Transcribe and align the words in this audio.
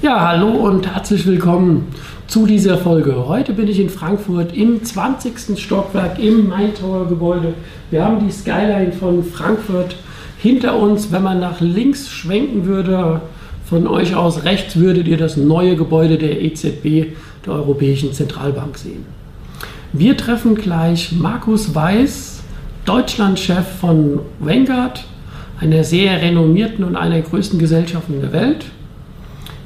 Ja, 0.00 0.28
hallo 0.28 0.50
und 0.50 0.94
herzlich 0.94 1.26
willkommen 1.26 1.88
zu 2.28 2.46
dieser 2.46 2.78
Folge. 2.78 3.26
Heute 3.26 3.52
bin 3.52 3.66
ich 3.66 3.80
in 3.80 3.90
Frankfurt 3.90 4.56
im 4.56 4.84
20. 4.84 5.60
Stockwerk 5.60 6.20
im 6.20 6.46
Main 6.46 6.72
Tower 6.72 7.08
Gebäude. 7.08 7.54
Wir 7.90 8.04
haben 8.04 8.24
die 8.24 8.30
Skyline 8.30 8.92
von 8.92 9.24
Frankfurt 9.24 9.96
hinter 10.38 10.78
uns. 10.78 11.10
Wenn 11.10 11.24
man 11.24 11.40
nach 11.40 11.60
links 11.60 12.08
schwenken 12.08 12.64
würde, 12.64 13.22
von 13.64 13.88
euch 13.88 14.14
aus 14.14 14.44
rechts, 14.44 14.76
würdet 14.76 15.08
ihr 15.08 15.16
das 15.16 15.36
neue 15.36 15.74
Gebäude 15.74 16.16
der 16.16 16.42
EZB, 16.42 17.16
der 17.44 17.54
Europäischen 17.54 18.12
Zentralbank, 18.12 18.78
sehen. 18.78 19.04
Wir 19.92 20.16
treffen 20.16 20.54
gleich 20.54 21.10
Markus 21.10 21.74
Weiß, 21.74 22.44
Deutschlandchef 22.84 23.66
von 23.80 24.20
Vanguard, 24.38 25.04
einer 25.58 25.82
sehr 25.82 26.22
renommierten 26.22 26.84
und 26.84 26.94
einer 26.94 27.16
der 27.16 27.22
größten 27.22 27.58
Gesellschaften 27.58 28.20
der 28.20 28.32
Welt. 28.32 28.66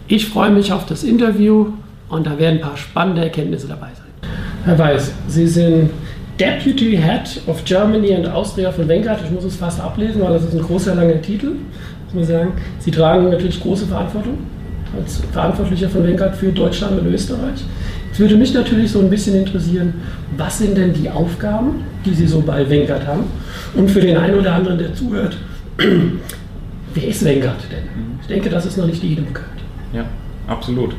Ich 0.09 0.29
freue 0.29 0.51
mich 0.51 0.73
auf 0.73 0.87
das 0.87 1.05
Interview 1.05 1.69
und 2.09 2.27
da 2.27 2.39
werden 2.39 2.57
ein 2.57 2.61
paar 2.61 2.77
spannende 2.77 3.23
Erkenntnisse 3.23 3.69
dabei 3.69 3.89
sein. 3.95 4.31
Herr 4.65 4.79
Weiß, 4.79 5.13
Sie 5.29 5.47
sind 5.47 5.91
Deputy 6.39 6.97
Head 6.97 7.41
of 7.47 7.65
Germany 7.65 8.15
and 8.15 8.29
Austria 8.29 8.73
von 8.73 8.89
Vanguard. 8.89 9.21
Ich 9.25 9.31
muss 9.31 9.45
es 9.45 9.57
fast 9.57 9.81
ablesen, 9.81 10.21
weil 10.23 10.33
das 10.33 10.45
ist 10.45 10.55
ein 10.55 10.63
großer, 10.63 10.95
langer 10.95 11.21
Titel. 11.23 11.53
Muss 12.07 12.15
man 12.15 12.25
sagen. 12.25 12.53
Sie 12.81 12.91
tragen 12.91 13.31
natürlich 13.31 13.61
große 13.61 13.87
Verantwortung 13.87 14.39
als 14.99 15.23
Verantwortlicher 15.33 15.89
von 15.89 16.05
Vanguard 16.05 16.37
für 16.37 16.53
Deutschland 16.53 17.01
und 17.01 17.07
Österreich. 17.07 17.65
Es 18.13 18.19
würde 18.19 18.37
mich 18.37 18.53
natürlich 18.53 18.91
so 18.91 18.99
ein 18.99 19.09
bisschen 19.09 19.35
interessieren, 19.37 19.95
was 20.37 20.59
sind 20.59 20.77
denn 20.77 20.93
die 20.93 21.09
Aufgaben, 21.09 21.85
die 22.05 22.13
Sie 22.13 22.27
so 22.27 22.41
bei 22.41 22.69
Vanguard 22.69 23.07
haben? 23.07 23.25
Und 23.75 23.91
für 23.91 24.01
den 24.01 24.17
einen 24.17 24.39
oder 24.39 24.53
anderen, 24.55 24.79
der 24.79 24.95
zuhört, 24.95 25.39
wer 26.95 27.09
ist 27.09 27.25
Vanguard 27.25 27.63
denn? 27.71 27.85
Ich 28.21 28.27
denke, 28.27 28.51
das 28.51 28.67
ist 28.67 28.77
noch 28.77 28.87
nicht 28.87 29.03
jedem 29.03 29.27
bekannt. 29.27 29.52
Ja, 29.93 30.05
absolut. 30.47 30.95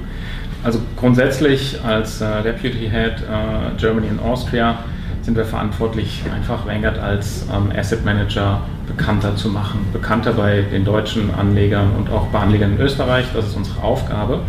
Also 0.64 0.80
grundsätzlich 0.98 1.78
als 1.84 2.22
äh, 2.22 2.42
Deputy 2.44 2.90
Head 2.90 3.22
äh, 3.22 3.78
Germany 3.78 4.08
and 4.10 4.22
Austria 4.22 4.80
sind 5.22 5.38
wir 5.38 5.46
verantwortlich, 5.46 6.24
einfach 6.34 6.66
Vanguard 6.66 7.00
als 7.00 7.46
ähm, 7.54 7.72
Asset 7.76 8.04
Manager 8.06 8.62
bekannter 8.88 9.36
zu 9.36 9.50
machen. 9.50 9.86
Bekannter 9.94 10.34
bei 10.34 10.62
den 10.62 10.86
deutschen 10.86 11.34
Anlegern 11.34 11.92
und 11.98 12.10
auch 12.10 12.28
bei 12.28 12.40
Anlegern 12.40 12.74
in 12.74 12.80
Österreich. 12.80 13.26
Das 13.34 13.48
ist 13.48 13.56
unsere 13.56 13.82
Aufgabe. 13.82 14.42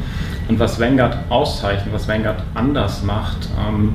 Und 0.49 0.59
was 0.59 0.79
Vanguard 0.79 1.17
auszeichnet, 1.31 1.93
was 1.95 2.07
Vanguard 2.09 2.43
anders 2.55 3.03
macht, 3.03 3.49
ähm, 3.59 3.95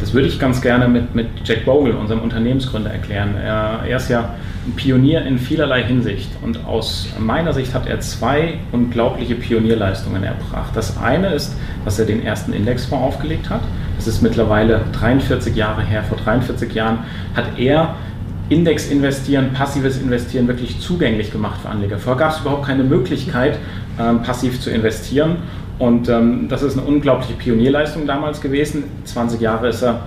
das 0.00 0.14
würde 0.14 0.28
ich 0.28 0.40
ganz 0.40 0.60
gerne 0.62 0.88
mit, 0.88 1.14
mit 1.14 1.28
Jack 1.44 1.64
Bogle, 1.66 1.94
unserem 1.94 2.20
Unternehmensgründer, 2.20 2.90
erklären. 2.90 3.36
Er, 3.36 3.80
er 3.86 3.96
ist 3.96 4.08
ja 4.08 4.34
ein 4.66 4.72
Pionier 4.74 5.22
in 5.22 5.38
vielerlei 5.38 5.84
Hinsicht 5.84 6.30
und 6.42 6.64
aus 6.64 7.08
meiner 7.18 7.52
Sicht 7.52 7.74
hat 7.74 7.86
er 7.86 8.00
zwei 8.00 8.58
unglaubliche 8.72 9.34
Pionierleistungen 9.34 10.24
erbracht. 10.24 10.70
Das 10.74 10.98
eine 10.98 11.34
ist, 11.34 11.54
dass 11.84 11.98
er 11.98 12.06
den 12.06 12.24
ersten 12.24 12.52
Indexfonds 12.52 13.04
aufgelegt 13.04 13.50
hat. 13.50 13.60
Das 13.96 14.06
ist 14.06 14.22
mittlerweile 14.22 14.82
43 14.92 15.54
Jahre 15.54 15.82
her. 15.82 16.02
Vor 16.02 16.16
43 16.18 16.72
Jahren 16.72 17.00
hat 17.34 17.58
er 17.58 17.94
Index-Investieren, 18.48 19.52
passives 19.52 19.98
Investieren 19.98 20.48
wirklich 20.48 20.80
zugänglich 20.80 21.30
gemacht 21.30 21.60
für 21.62 21.68
Anleger. 21.68 21.98
Vorher 21.98 22.18
gab 22.18 22.32
es 22.32 22.40
überhaupt 22.40 22.66
keine 22.66 22.82
Möglichkeit, 22.82 23.58
ähm, 23.98 24.22
passiv 24.22 24.60
zu 24.60 24.70
investieren. 24.70 25.36
Und 25.80 26.10
ähm, 26.10 26.46
das 26.48 26.62
ist 26.62 26.76
eine 26.78 26.86
unglaubliche 26.86 27.32
Pionierleistung 27.32 28.06
damals 28.06 28.42
gewesen. 28.42 28.84
20 29.04 29.40
Jahre 29.40 29.68
ist 29.68 29.82
er 29.82 30.02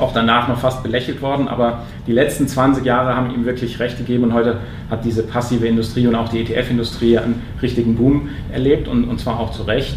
auch 0.00 0.12
danach 0.12 0.48
noch 0.48 0.58
fast 0.58 0.82
belächelt 0.82 1.22
worden, 1.22 1.46
aber 1.46 1.84
die 2.08 2.12
letzten 2.12 2.48
20 2.48 2.84
Jahre 2.84 3.14
haben 3.14 3.30
ihm 3.30 3.46
wirklich 3.46 3.78
recht 3.78 3.98
gegeben 3.98 4.24
und 4.24 4.34
heute 4.34 4.58
hat 4.90 5.04
diese 5.04 5.22
passive 5.22 5.66
Industrie 5.66 6.08
und 6.08 6.16
auch 6.16 6.28
die 6.28 6.40
ETF-Industrie 6.40 7.18
einen 7.18 7.40
richtigen 7.62 7.94
Boom 7.94 8.30
erlebt 8.52 8.88
und, 8.88 9.04
und 9.04 9.20
zwar 9.20 9.38
auch 9.38 9.52
zu 9.52 9.62
Recht. 9.62 9.94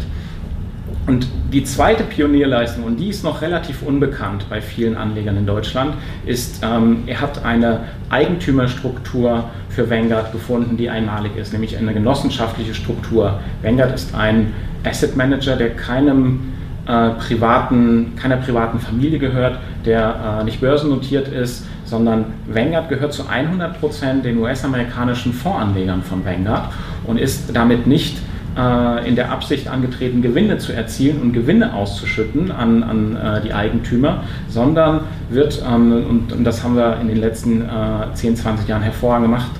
Und 1.08 1.26
die 1.52 1.64
zweite 1.64 2.04
Pionierleistung, 2.04 2.84
und 2.84 3.00
die 3.00 3.08
ist 3.08 3.24
noch 3.24 3.42
relativ 3.42 3.82
unbekannt 3.82 4.46
bei 4.48 4.60
vielen 4.60 4.96
Anlegern 4.96 5.36
in 5.36 5.46
Deutschland, 5.46 5.94
ist, 6.24 6.62
ähm, 6.62 7.02
er 7.06 7.20
hat 7.20 7.44
eine 7.44 7.80
Eigentümerstruktur 8.10 9.44
für 9.70 9.90
Vanguard 9.90 10.30
gefunden, 10.30 10.76
die 10.76 10.88
einmalig 10.88 11.36
ist, 11.36 11.52
nämlich 11.52 11.76
eine 11.76 11.92
genossenschaftliche 11.94 12.74
Struktur. 12.74 13.40
Vanguard 13.62 13.92
ist 13.92 14.14
ein 14.14 14.54
Asset 14.84 15.16
Manager, 15.16 15.56
der 15.56 15.70
keinem 15.70 16.40
äh, 16.86 17.10
privaten, 17.10 18.12
keiner 18.16 18.36
privaten 18.36 18.78
Familie 18.78 19.18
gehört, 19.18 19.58
der 19.84 20.40
äh, 20.40 20.44
nicht 20.44 20.60
börsennotiert 20.60 21.28
ist, 21.28 21.66
sondern 21.84 22.26
Vanguard 22.46 22.88
gehört 22.88 23.12
zu 23.12 23.24
100% 23.24 24.22
den 24.22 24.38
US-amerikanischen 24.38 25.32
Fondsanlegern 25.32 26.02
von 26.02 26.24
Vanguard 26.24 26.72
und 27.06 27.18
ist 27.18 27.54
damit 27.54 27.86
nicht 27.86 28.18
äh, 28.56 29.08
in 29.08 29.16
der 29.16 29.30
Absicht 29.30 29.68
angetreten, 29.68 30.22
Gewinne 30.22 30.58
zu 30.58 30.72
erzielen 30.72 31.20
und 31.20 31.32
Gewinne 31.32 31.74
auszuschütten 31.74 32.50
an, 32.50 32.82
an 32.82 33.16
äh, 33.16 33.40
die 33.42 33.52
Eigentümer, 33.52 34.24
sondern 34.48 35.02
wird, 35.28 35.62
ähm, 35.66 35.92
und, 36.08 36.32
und, 36.32 36.44
das 36.44 36.62
haben 36.64 36.76
wir 36.76 36.98
in 37.00 37.08
den 37.08 37.18
letzten 37.18 37.62
äh, 37.62 38.14
10, 38.14 38.36
20 38.36 38.68
Jahren 38.68 38.82
hervorragend 38.82 39.26
gemacht, 39.26 39.50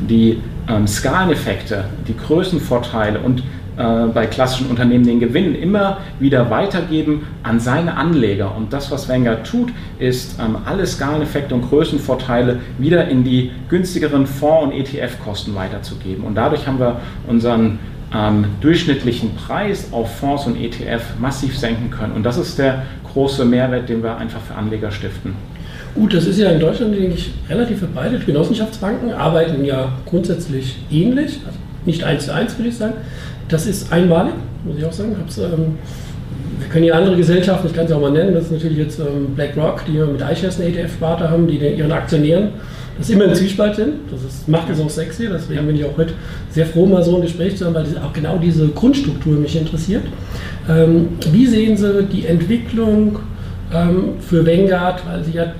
die 0.00 0.40
ähm, 0.68 0.86
Skaleneffekte, 0.86 1.84
die 2.06 2.16
Größenvorteile 2.16 3.18
und 3.20 3.42
bei 3.78 4.26
klassischen 4.26 4.66
Unternehmen 4.68 5.06
den 5.06 5.20
Gewinn 5.20 5.54
immer 5.54 5.98
wieder 6.18 6.50
weitergeben 6.50 7.26
an 7.42 7.60
seine 7.60 7.96
Anleger. 7.96 8.56
Und 8.56 8.72
das, 8.72 8.90
was 8.90 9.08
Vanguard 9.08 9.46
tut, 9.46 9.70
ist 9.98 10.38
ähm, 10.40 10.56
alle 10.64 10.86
Skaleneffekte 10.86 11.54
und 11.54 11.68
Größenvorteile 11.68 12.58
wieder 12.78 13.08
in 13.08 13.24
die 13.24 13.52
günstigeren 13.68 14.26
Fonds- 14.26 14.64
und 14.66 14.72
ETF-Kosten 14.72 15.54
weiterzugeben. 15.54 16.24
Und 16.24 16.34
dadurch 16.34 16.66
haben 16.66 16.80
wir 16.80 17.00
unseren 17.26 17.78
ähm, 18.14 18.46
durchschnittlichen 18.60 19.34
Preis 19.34 19.88
auf 19.92 20.18
Fonds 20.18 20.46
und 20.46 20.56
ETF 20.56 21.02
massiv 21.20 21.56
senken 21.56 21.90
können. 21.90 22.14
Und 22.14 22.24
das 22.24 22.38
ist 22.38 22.58
der 22.58 22.82
große 23.12 23.44
Mehrwert, 23.44 23.88
den 23.88 24.02
wir 24.02 24.16
einfach 24.16 24.40
für 24.40 24.54
Anleger 24.54 24.90
stiften. 24.90 25.34
Gut, 25.94 26.14
das 26.14 26.26
ist 26.26 26.38
ja 26.38 26.50
in 26.50 26.60
Deutschland, 26.60 26.94
denke 26.94 27.14
ich, 27.14 27.32
relativ 27.48 27.80
verbreitet. 27.80 28.24
Genossenschaftsbanken 28.26 29.12
arbeiten 29.12 29.64
ja 29.64 29.92
grundsätzlich 30.06 30.78
ähnlich, 30.90 31.40
also 31.46 31.58
nicht 31.86 32.04
eins 32.04 32.26
zu 32.26 32.34
eins, 32.34 32.56
würde 32.56 32.68
ich 32.68 32.76
sagen. 32.76 32.94
Das 33.48 33.66
ist 33.66 33.92
einmalig, 33.92 34.34
muss 34.64 34.76
ich 34.78 34.84
auch 34.84 34.92
sagen. 34.92 35.16
Ähm, 35.38 35.78
wir 36.58 36.68
können 36.68 36.84
hier 36.84 36.96
andere 36.96 37.16
Gesellschaften, 37.16 37.68
ich 37.68 37.74
kann 37.74 37.86
sie 37.86 37.94
auch 37.94 38.00
mal 38.00 38.10
nennen, 38.10 38.34
das 38.34 38.44
ist 38.44 38.52
natürlich 38.52 38.78
jetzt 38.78 38.98
ähm, 38.98 39.34
BlackRock, 39.34 39.84
die 39.86 39.92
mit 39.92 40.20
iShares 40.20 40.60
eine 40.60 40.68
ETF-Sparte 40.70 41.30
haben, 41.30 41.46
die 41.46 41.56
ihren 41.56 41.92
Aktionären 41.92 42.50
das 42.98 43.10
immer 43.10 43.24
im 43.24 43.34
Zwiespalt 43.34 43.76
sind. 43.76 43.94
Das 44.10 44.22
ist, 44.22 44.48
macht 44.48 44.68
es 44.70 44.80
auch 44.80 44.90
sexy, 44.90 45.28
deswegen 45.32 45.66
bin 45.66 45.76
ich 45.76 45.84
auch 45.84 45.96
heute 45.96 46.14
sehr 46.50 46.66
froh, 46.66 46.84
mal 46.84 47.02
so 47.02 47.16
ein 47.16 47.22
Gespräch 47.22 47.56
zu 47.56 47.64
haben, 47.64 47.74
weil 47.74 47.86
auch 48.04 48.12
genau 48.12 48.38
diese 48.38 48.68
Grundstruktur 48.68 49.36
mich 49.36 49.56
interessiert. 49.56 50.02
Ähm, 50.68 51.10
wie 51.32 51.46
sehen 51.46 51.76
Sie 51.76 52.02
die 52.04 52.26
Entwicklung 52.26 53.20
ähm, 53.72 54.14
für 54.20 54.44
Vanguard, 54.44 55.06
weil 55.06 55.24
Sie 55.24 55.32
ja 55.32 55.52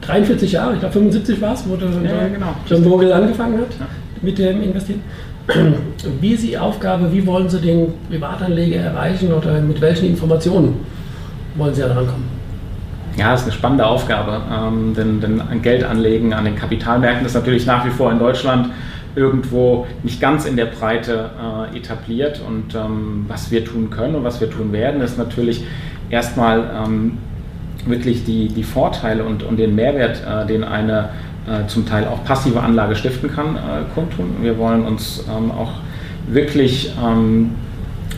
43 0.00 0.52
Jahre, 0.52 0.74
ich 0.74 0.80
glaube 0.80 0.92
75 0.92 1.40
war 1.40 1.54
es, 1.54 1.64
wo 1.68 1.74
ja, 1.74 2.28
genau. 2.32 2.54
John 2.68 2.82
Vogel 2.82 3.12
angefangen 3.12 3.58
hat 3.58 3.68
ja. 3.78 3.86
mit 4.22 4.38
dem 4.38 4.62
Investieren. 4.62 5.02
Wie 6.20 6.32
ist 6.32 6.44
die 6.44 6.56
Aufgabe, 6.56 7.12
wie 7.12 7.26
wollen 7.26 7.48
Sie 7.48 7.60
den 7.60 7.92
Privatanleger 8.08 8.80
erreichen 8.80 9.32
oder 9.32 9.60
mit 9.60 9.80
welchen 9.80 10.06
Informationen 10.06 10.84
wollen 11.56 11.74
Sie 11.74 11.82
da 11.82 11.88
rankommen? 11.88 12.40
Ja, 13.16 13.32
das 13.32 13.40
ist 13.40 13.46
eine 13.46 13.54
spannende 13.54 13.86
Aufgabe, 13.86 14.40
ähm, 14.52 14.94
denn, 14.94 15.20
denn 15.20 15.62
Geld 15.62 15.84
anlegen 15.84 16.32
an 16.32 16.44
den 16.44 16.56
Kapitalmärkten 16.56 17.26
ist 17.26 17.34
natürlich 17.34 17.66
nach 17.66 17.84
wie 17.84 17.90
vor 17.90 18.12
in 18.12 18.18
Deutschland 18.18 18.70
irgendwo 19.16 19.86
nicht 20.02 20.20
ganz 20.20 20.46
in 20.46 20.56
der 20.56 20.66
Breite 20.66 21.30
äh, 21.72 21.76
etabliert. 21.76 22.40
Und 22.46 22.74
ähm, 22.74 23.24
was 23.28 23.50
wir 23.50 23.64
tun 23.64 23.90
können 23.90 24.14
und 24.14 24.24
was 24.24 24.40
wir 24.40 24.50
tun 24.50 24.72
werden, 24.72 25.00
ist 25.00 25.18
natürlich 25.18 25.64
erstmal 26.10 26.70
ähm, 26.86 27.18
wirklich 27.86 28.24
die, 28.24 28.48
die 28.48 28.62
Vorteile 28.62 29.24
und, 29.24 29.42
und 29.42 29.58
den 29.58 29.74
Mehrwert, 29.74 30.22
äh, 30.24 30.46
den 30.46 30.64
eine 30.64 31.10
äh, 31.46 31.66
zum 31.66 31.86
Teil 31.86 32.06
auch 32.06 32.24
passive 32.24 32.60
Anlage 32.60 32.94
stiften 32.94 33.30
kann, 33.30 33.56
äh, 33.56 33.60
kundtun. 33.94 34.36
Wir 34.42 34.58
wollen 34.58 34.84
uns 34.84 35.24
ähm, 35.28 35.50
auch 35.50 35.72
wirklich 36.28 36.94
ähm, 37.02 37.52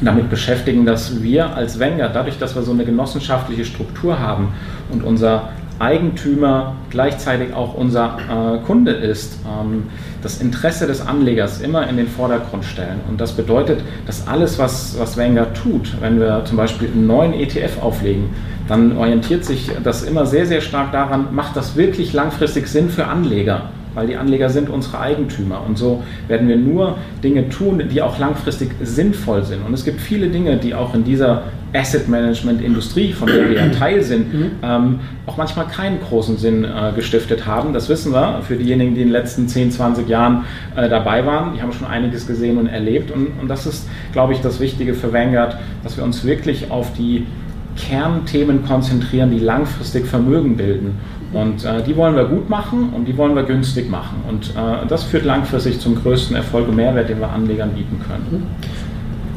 damit 0.01 0.31
beschäftigen, 0.31 0.85
dass 0.85 1.23
wir 1.23 1.55
als 1.55 1.79
Wenger, 1.79 2.09
dadurch, 2.09 2.39
dass 2.39 2.55
wir 2.55 2.63
so 2.63 2.73
eine 2.73 2.85
genossenschaftliche 2.85 3.65
Struktur 3.65 4.19
haben 4.19 4.49
und 4.91 5.05
unser 5.05 5.51
Eigentümer 5.79 6.75
gleichzeitig 6.91 7.55
auch 7.55 7.75
unser 7.75 8.17
äh, 8.19 8.59
Kunde 8.65 8.93
ist, 8.93 9.39
ähm, 9.45 9.85
das 10.23 10.41
Interesse 10.41 10.87
des 10.87 11.05
Anlegers 11.05 11.61
immer 11.61 11.89
in 11.89 11.97
den 11.97 12.07
Vordergrund 12.07 12.65
stellen. 12.65 13.01
Und 13.09 13.21
das 13.21 13.33
bedeutet, 13.33 13.81
dass 14.07 14.29
alles, 14.29 14.59
was, 14.59 14.97
was 14.99 15.17
Wenger 15.17 15.53
tut, 15.55 16.01
wenn 16.01 16.21
wir 16.21 16.45
zum 16.45 16.57
Beispiel 16.57 16.89
einen 16.89 17.07
neuen 17.07 17.33
ETF 17.35 17.83
auflegen, 17.83 18.31
dann 18.69 18.97
orientiert 18.97 19.45
sich 19.45 19.71
das 19.83 20.03
immer 20.03 20.27
sehr, 20.27 20.47
sehr 20.47 20.61
stark 20.61 20.93
daran, 20.93 21.35
macht 21.35 21.57
das 21.57 21.77
wirklich 21.77 22.13
langfristig 22.13 22.69
Sinn 22.69 22.89
für 22.89 23.07
Anleger? 23.07 23.71
weil 23.95 24.07
die 24.07 24.17
Anleger 24.17 24.49
sind 24.49 24.69
unsere 24.69 25.01
Eigentümer. 25.01 25.63
Und 25.67 25.79
so 25.79 26.03
werden 26.29 26.49
wir 26.49 26.57
nur 26.57 26.97
Dinge 27.23 27.49
tun, 27.49 27.83
die 27.91 28.03
auch 28.03 28.19
langfristig 28.19 28.71
sinnvoll 28.83 29.45
sind. 29.45 29.65
Und 29.67 29.75
es 29.75 29.85
gibt 29.85 30.01
viele 30.01 30.29
Dinge, 30.29 30.57
die 30.57 30.75
auch 30.75 30.95
in 30.95 31.05
dieser 31.05 31.45
Asset 31.75 32.09
Management 32.09 32.61
Industrie, 32.61 33.13
von 33.13 33.29
der 33.29 33.49
wir 33.49 33.57
ja 33.57 33.69
Teil 33.79 34.03
sind, 34.03 34.33
mhm. 34.33 34.51
ähm, 34.63 35.01
auch 35.27 35.37
manchmal 35.37 35.67
keinen 35.67 36.01
großen 36.01 36.37
Sinn 36.37 36.65
äh, 36.65 36.93
gestiftet 36.95 37.47
haben. 37.47 37.73
Das 37.73 37.89
wissen 37.89 38.13
wir 38.13 38.43
für 38.43 38.57
diejenigen, 38.57 38.95
die 38.95 39.03
in 39.03 39.09
den 39.09 39.13
letzten 39.13 39.49
10, 39.49 39.71
20 39.71 40.09
Jahren 40.09 40.45
äh, 40.77 40.89
dabei 40.89 41.25
waren. 41.25 41.55
Die 41.55 41.63
haben 41.63 41.73
schon 41.73 41.87
einiges 41.87 42.27
gesehen 42.27 42.59
und 42.59 42.67
erlebt. 42.67 43.11
Und, 43.11 43.29
und 43.41 43.49
das 43.49 43.67
ist, 43.67 43.89
glaube 44.13 44.33
ich, 44.35 44.41
das 44.41 44.61
Wichtige 44.61 44.95
für 44.95 45.13
Vanguard, 45.13 45.57
dass 45.83 45.97
wir 45.97 46.05
uns 46.05 46.25
wirklich 46.25 46.71
auf 46.71 46.93
die 46.95 47.27
Kernthemen 47.77 48.65
konzentrieren, 48.65 49.31
die 49.31 49.39
langfristig 49.39 50.07
Vermögen 50.07 50.57
bilden. 50.57 50.99
Und 51.33 51.65
äh, 51.65 51.83
die 51.83 51.97
wollen 51.97 52.15
wir 52.15 52.27
gut 52.27 52.51
machen 52.51 52.91
und 52.95 53.07
die 53.07 53.17
wollen 53.17 53.35
wir 53.35 53.43
günstig 53.45 53.91
machen. 53.91 54.23
Und 54.29 54.51
äh, 54.51 54.87
das 54.87 55.05
führt 55.05 55.25
langfristig 55.25 55.81
zum 55.81 55.95
größten 55.95 56.37
Erfolg 56.37 56.69
und 56.69 56.77
Mehrwert, 56.77 57.09
den 57.09 57.21
wir 57.21 57.31
Anlegern 57.31 57.71
bieten 57.71 57.99
können. 58.07 58.47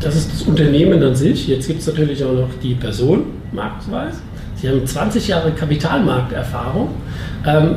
Das 0.02 0.16
ist 0.16 0.34
das 0.34 0.42
Unternehmen 0.44 1.02
an 1.02 1.16
sich. 1.16 1.48
Jetzt 1.48 1.68
gibt 1.68 1.80
es 1.80 1.88
natürlich 1.88 2.24
auch 2.24 2.34
noch 2.34 2.50
die 2.62 2.76
Person, 2.76 3.24
Markus 3.54 3.90
Weiß. 3.90 4.22
Sie 4.56 4.70
haben 4.70 4.86
20 4.86 5.28
Jahre 5.28 5.52
Kapitalmarkterfahrung. 5.52 6.90
Ähm, 7.46 7.76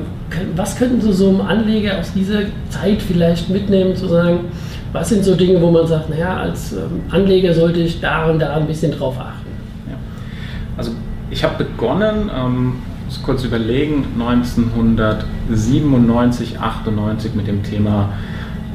was 0.56 0.76
könnten 0.76 1.00
Sie 1.00 1.12
so 1.12 1.28
einem 1.28 1.40
Anleger 1.40 1.98
aus 1.98 2.12
dieser 2.12 2.40
Zeit 2.70 3.00
vielleicht 3.00 3.48
mitnehmen, 3.48 3.96
zu 3.96 4.08
sagen, 4.08 4.40
was 4.92 5.08
sind 5.10 5.24
so 5.24 5.34
Dinge, 5.34 5.60
wo 5.60 5.70
man 5.70 5.86
sagt, 5.86 6.10
naja, 6.10 6.36
als 6.36 6.72
ähm, 6.72 7.02
Anleger 7.10 7.54
sollte 7.54 7.80
ich 7.80 8.00
da 8.00 8.26
und 8.26 8.40
da 8.40 8.54
ein 8.54 8.66
bisschen 8.66 8.92
drauf 8.92 9.16
achten? 9.18 9.47
Ja. 10.78 10.78
Also 10.78 10.92
ich 11.30 11.44
habe 11.44 11.62
begonnen, 11.64 12.30
ähm, 12.34 12.76
muss 13.04 13.22
kurz 13.22 13.44
überlegen, 13.44 14.06
1997, 14.18 16.58
98 16.60 17.34
mit 17.34 17.46
dem 17.46 17.62
Thema 17.62 18.14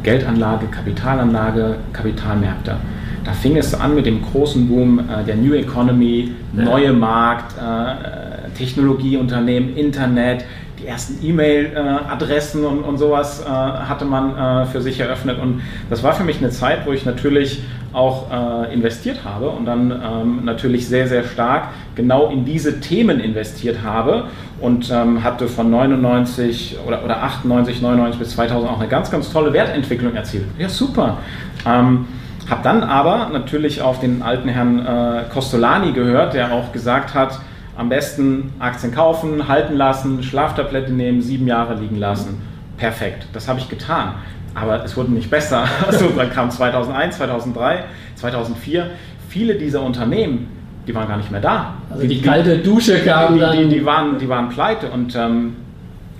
Geldanlage, 0.03 0.67
Kapitalanlage, 0.67 1.77
Kapitalmärkte. 1.94 2.75
Da 3.23 3.31
fing 3.31 3.57
es 3.57 3.73
an 3.73 3.95
mit 3.95 4.05
dem 4.05 4.21
großen 4.21 4.67
Boom 4.67 5.00
äh, 5.00 5.23
der 5.23 5.38
New 5.38 5.53
Economy, 5.53 6.33
neue 6.51 6.94
Markt, 6.94 7.55
äh, 7.57 8.49
Technologieunternehmen, 8.57 9.77
Internet, 9.77 10.44
die 10.83 10.88
ersten 10.88 11.25
E-Mail-Adressen 11.25 12.65
und, 12.65 12.83
und 12.83 12.97
sowas 12.97 13.41
äh, 13.41 13.45
hatte 13.47 14.03
man 14.06 14.38
äh, 14.38 14.65
für 14.65 14.81
sich 14.81 14.99
eröffnet. 14.99 15.39
Und 15.39 15.61
das 15.89 16.03
war 16.03 16.13
für 16.13 16.25
mich 16.25 16.39
eine 16.39 16.49
Zeit, 16.49 16.85
wo 16.85 16.91
ich 16.91 17.06
natürlich 17.06 17.63
auch 17.94 18.29
äh, 18.31 18.73
investiert 18.73 19.23
habe 19.23 19.49
und 19.49 19.65
dann 19.65 19.91
ähm, 19.91 20.41
natürlich 20.44 20.88
sehr, 20.88 21.07
sehr 21.07 21.23
stark 21.23 21.69
genau 21.95 22.30
in 22.30 22.45
diese 22.45 22.80
Themen 22.80 23.19
investiert 23.19 23.84
habe 23.84 24.25
und 24.60 24.92
ähm, 24.92 25.24
hatte 25.24 25.48
von 25.48 25.69
99 25.69 26.78
oder, 26.86 27.04
oder 27.04 27.24
98, 27.24 27.81
99 27.81 28.19
bis 28.19 28.30
2000 28.31 28.72
auch 28.72 28.80
eine 28.80 28.90
ganz, 28.90 29.12
ganz 29.12 29.31
tolle 29.31 29.54
Wertentwicklung 29.54 30.16
erzielt. 30.16 30.45
Ja, 30.57 30.69
super. 30.69 31.18
Ähm, 31.66 32.06
habe 32.50 32.62
dann 32.63 32.84
aber 32.84 33.30
natürlich 33.31 33.81
auf 33.81 34.00
den 34.00 34.22
alten 34.22 34.50
Herrn 34.50 34.86
äh, 34.86 35.24
Costolani 35.34 35.94
gehört, 35.94 36.34
der 36.34 36.51
auch 36.51 36.72
gesagt 36.72 37.13
hat, 37.13 37.40
am 37.75 37.90
besten 37.90 38.54
Aktien 38.60 38.94
kaufen, 38.94 39.48
halten 39.48 39.75
lassen, 39.75 40.22
Schlaftablette 40.24 40.92
nehmen, 40.92 41.22
sieben 41.22 41.48
Jahre 41.48 41.75
liegen 41.75 41.98
lassen. 41.98 42.42
Perfekt, 42.78 43.28
das 43.34 43.48
habe 43.48 43.60
ich 43.60 43.69
getan. 43.69 44.16
Aber 44.56 44.84
es 44.84 44.95
wurde 44.95 45.12
nicht 45.12 45.30
besser. 45.30 45.66
Also 45.88 46.10
dann 46.10 46.30
kam 46.31 46.51
2001, 46.51 47.18
2003, 47.18 47.86
2004. 48.16 48.92
Viele 49.30 49.56
dieser 49.56 49.81
Unternehmen, 49.81 50.48
die 50.88 50.95
waren 50.95 51.07
gar 51.07 51.18
nicht 51.18 51.31
mehr 51.31 51.41
da. 51.41 51.75
Also 51.89 52.03
die, 52.03 52.07
die 52.09 52.21
kalte 52.21 52.57
Dusche 52.57 53.00
kam 53.00 53.35
die, 53.35 53.39
dann. 53.39 53.57
Die, 53.57 53.68
die, 53.69 53.85
waren, 53.85 54.18
die 54.18 54.30
waren 54.30 54.50
pleite 54.50 54.89
und 54.89 55.15
ähm, 55.15 55.56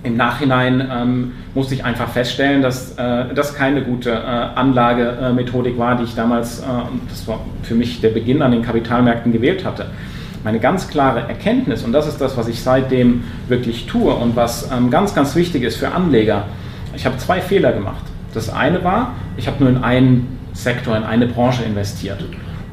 im 0.02 0.16
Nachhinein 0.16 0.86
ähm, 0.92 1.32
musste 1.54 1.74
ich 1.74 1.84
einfach 1.84 2.08
feststellen, 2.08 2.62
dass 2.62 2.92
äh, 2.98 3.34
das 3.34 3.54
keine 3.54 3.82
gute 3.82 4.10
äh, 4.10 4.14
Anlagemethodik 4.14 5.78
war, 5.78 5.96
die 5.96 6.04
ich 6.04 6.14
damals, 6.14 6.60
äh, 6.60 6.64
das 7.08 7.26
war 7.26 7.40
für 7.62 7.74
mich 7.74 8.00
der 8.00 8.10
Beginn 8.10 8.42
an 8.42 8.52
den 8.52 8.62
Kapitalmärkten 8.62 9.32
gewählt 9.32 9.64
hatte 9.64 9.86
meine 10.44 10.60
ganz 10.60 10.88
klare 10.88 11.20
Erkenntnis, 11.20 11.82
und 11.82 11.92
das 11.92 12.06
ist 12.06 12.20
das, 12.20 12.36
was 12.36 12.48
ich 12.48 12.62
seitdem 12.62 13.24
wirklich 13.48 13.86
tue 13.86 14.14
und 14.14 14.36
was 14.36 14.70
ähm, 14.70 14.90
ganz, 14.90 15.14
ganz 15.14 15.34
wichtig 15.34 15.62
ist 15.62 15.76
für 15.76 15.90
Anleger, 15.90 16.44
ich 16.94 17.06
habe 17.06 17.16
zwei 17.16 17.40
Fehler 17.40 17.72
gemacht. 17.72 18.04
Das 18.34 18.50
eine 18.50 18.84
war, 18.84 19.14
ich 19.36 19.46
habe 19.46 19.64
nur 19.64 19.70
in 19.70 19.82
einen 19.82 20.38
Sektor, 20.52 20.96
in 20.96 21.02
eine 21.02 21.26
Branche 21.26 21.64
investiert. 21.64 22.22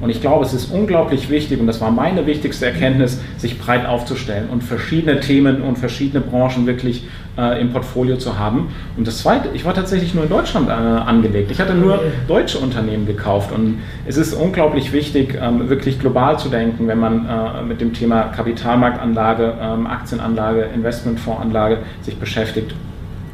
Und 0.01 0.09
ich 0.09 0.19
glaube, 0.19 0.43
es 0.43 0.53
ist 0.53 0.71
unglaublich 0.71 1.29
wichtig, 1.29 1.59
und 1.59 1.67
das 1.67 1.79
war 1.79 1.91
meine 1.91 2.25
wichtigste 2.25 2.65
Erkenntnis, 2.65 3.19
sich 3.37 3.59
breit 3.59 3.85
aufzustellen 3.85 4.49
und 4.49 4.63
verschiedene 4.63 5.19
Themen 5.19 5.61
und 5.61 5.77
verschiedene 5.77 6.21
Branchen 6.21 6.65
wirklich 6.65 7.03
äh, 7.37 7.61
im 7.61 7.71
Portfolio 7.71 8.17
zu 8.17 8.37
haben. 8.39 8.69
Und 8.97 9.07
das 9.07 9.19
Zweite, 9.19 9.49
ich 9.53 9.63
war 9.63 9.73
tatsächlich 9.73 10.13
nur 10.13 10.23
in 10.23 10.29
Deutschland 10.29 10.69
äh, 10.69 10.71
angelegt. 10.71 11.51
Ich 11.51 11.61
hatte 11.61 11.75
nur 11.75 11.99
deutsche 12.27 12.57
Unternehmen 12.57 13.05
gekauft. 13.05 13.51
Und 13.51 13.79
es 14.07 14.17
ist 14.17 14.33
unglaublich 14.33 14.91
wichtig, 14.91 15.37
ähm, 15.39 15.69
wirklich 15.69 15.99
global 15.99 16.39
zu 16.39 16.49
denken, 16.49 16.87
wenn 16.87 16.99
man 16.99 17.27
äh, 17.27 17.61
mit 17.61 17.79
dem 17.79 17.93
Thema 17.93 18.23
Kapitalmarktanlage, 18.23 19.53
ähm, 19.61 19.87
Aktienanlage, 19.87 20.67
Investmentfondsanlage 20.73 21.77
sich 22.01 22.17
beschäftigt. 22.17 22.73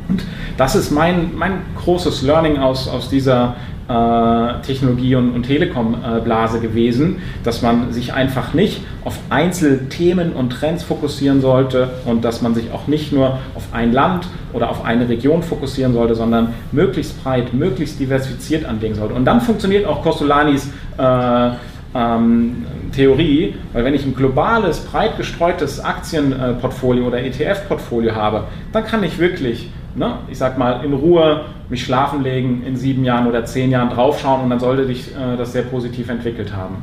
Und 0.10 0.24
das 0.58 0.76
ist 0.76 0.92
mein, 0.92 1.32
mein 1.36 1.62
großes 1.76 2.22
Learning 2.24 2.58
aus, 2.58 2.88
aus 2.88 3.10
dieser 3.10 3.56
Technologie- 3.88 5.16
und, 5.16 5.32
und 5.34 5.44
Telekom-Blase 5.44 6.60
gewesen, 6.60 7.22
dass 7.44 7.62
man 7.62 7.94
sich 7.94 8.14
einfach 8.14 8.54
nicht 8.54 8.82
auf 9.06 9.18
Einzelthemen 9.30 10.34
und 10.34 10.50
Trends 10.50 10.84
fokussieren 10.84 11.40
sollte 11.40 11.90
und 12.06 12.26
dass 12.26 12.42
man 12.42 12.54
sich 12.54 12.72
auch 12.74 12.88
nicht 12.88 13.14
nur 13.14 13.40
auf 13.56 13.64
ein 13.72 13.94
Land 13.94 14.28
oder 14.52 14.70
auf 14.70 14.84
eine 14.84 15.08
Region 15.08 15.42
fokussieren 15.42 15.94
sollte, 15.94 16.16
sondern 16.16 16.54
möglichst 16.74 17.24
breit, 17.24 17.54
möglichst 17.54 18.00
diversifiziert 18.00 18.66
anlegen 18.66 18.96
sollte. 18.96 19.14
Und 19.14 19.24
dann 19.24 19.40
funktioniert 19.40 19.86
auch 19.86 20.04
Costolanis 20.04 20.70
äh, 20.98 21.50
ähm, 21.96 22.66
Theorie, 22.92 23.56
weil 23.72 23.86
wenn 23.86 23.94
ich 23.94 24.06
ein 24.06 24.16
globales, 24.16 24.80
breit 24.80 25.16
gestreutes 25.16 25.80
Aktienportfolio 25.80 27.08
oder 27.08 27.24
ETF-Portfolio 27.24 28.14
habe, 28.16 28.44
dann 28.74 28.84
kann 28.84 29.04
ich 29.04 29.18
wirklich 29.18 29.70
ne, 29.98 30.20
ich 30.30 30.38
sag 30.38 30.58
mal, 30.58 30.84
in 30.86 30.94
Ruhe 30.94 31.42
mich 31.70 31.84
schlafen 31.84 32.24
legen, 32.24 32.64
in 32.66 32.76
sieben 32.76 33.04
Jahren 33.04 33.28
oder 33.28 33.46
zehn 33.46 33.72
Jahren 33.72 33.90
draufschauen 33.90 34.42
und 34.42 34.50
dann 34.50 34.60
sollte 34.60 34.86
dich 34.86 35.10
äh, 35.10 35.38
das 35.38 35.54
sehr 35.54 35.64
positiv 35.64 36.10
entwickelt 36.10 36.56
haben. 36.56 36.78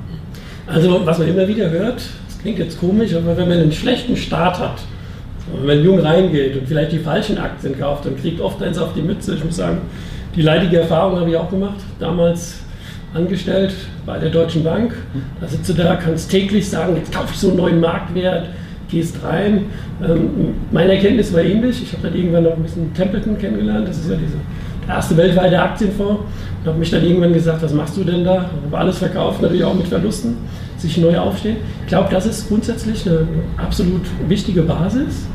Also, 0.67 1.05
was 1.05 1.19
man 1.19 1.29
immer 1.29 1.47
wieder 1.47 1.71
hört, 1.71 1.97
das 2.27 2.39
klingt 2.41 2.59
jetzt 2.59 2.81
komisch, 2.81 3.15
aber 3.15 3.37
wenn 3.37 3.49
man 3.49 3.59
einen 3.59 3.73
schlechten 3.73 4.17
Start 4.17 4.59
hat, 4.59 4.83
wenn 5.53 5.67
man 5.67 5.85
jung 5.85 5.99
reingeht 6.01 6.57
und 6.57 6.67
vielleicht 6.67 6.93
die 6.93 6.99
falschen 6.99 7.39
Aktien 7.39 7.79
kauft, 7.79 8.07
dann 8.07 8.17
kriegt 8.17 8.41
oft 8.41 8.63
eins 8.63 8.79
auf 8.79 8.95
die 8.95 9.03
Mütze. 9.03 9.35
Ich 9.35 9.45
muss 9.45 9.57
sagen, 9.57 9.79
die 10.35 10.43
leidige 10.43 10.81
Erfahrung 10.81 11.21
habe 11.21 11.31
ich 11.31 11.37
auch 11.37 11.51
gemacht. 11.51 11.81
Damals 11.99 12.61
angestellt 13.13 13.75
bei 14.05 14.19
der 14.19 14.31
Deutschen 14.31 14.65
Bank. 14.65 14.95
Da 15.41 15.47
sitzt 15.47 15.69
du 15.69 15.75
da, 15.75 15.97
kannst 15.97 16.31
täglich 16.31 16.69
sagen, 16.69 16.97
jetzt 16.97 17.13
kaufe 17.13 17.29
ich 17.33 17.39
so 17.39 17.49
einen 17.49 17.59
neuen 17.59 17.81
Marktwert, 17.81 18.49
gehst 18.89 19.23
rein. 19.23 19.67
Ähm, 20.03 20.55
meine 20.73 20.95
Erkenntnis 20.95 21.33
war 21.33 21.43
ähnlich. 21.43 21.83
Ich 21.83 21.93
habe 21.93 22.09
dann 22.09 22.17
irgendwann 22.17 22.45
noch 22.45 22.57
ein 22.57 22.63
bisschen 22.63 22.93
Templeton 22.95 23.39
kennengelernt. 23.39 23.87
Das 23.87 23.99
ist 23.99 24.11
ja 24.11 24.17
erste 24.89 25.17
weltweite 25.17 25.61
Aktienfonds. 25.61 26.21
Und 26.61 26.69
habe 26.69 26.79
mich 26.79 26.91
dann 26.91 27.05
irgendwann 27.05 27.33
gesagt, 27.33 27.63
was 27.63 27.73
machst 27.73 27.97
du 27.97 28.05
denn 28.05 28.25
da? 28.25 28.47
Habe 28.65 28.79
alles 28.79 28.99
verkauft, 28.99 29.43
natürlich 29.43 29.65
auch 29.65 29.75
mit 29.75 29.87
Verlusten, 29.87 30.37
sich 30.79 30.97
neu 30.99 31.19
aufstehen. 31.19 31.57
Ich 31.83 31.89
glaube, 31.89 32.09
das 32.11 32.27
ist 32.27 32.49
grundsätzlich 32.49 33.07
eine 33.07 33.27
absolut 33.57 34.03
wichtige 34.29 34.63
Basis. 34.63 35.27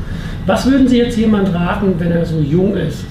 Was 0.46 0.68
würden 0.68 0.88
Sie 0.88 0.98
jetzt 0.98 1.16
jemand 1.16 1.54
raten, 1.54 1.94
wenn 1.98 2.10
er 2.10 2.24
so 2.24 2.38
jung 2.40 2.76
ist? 2.76 3.04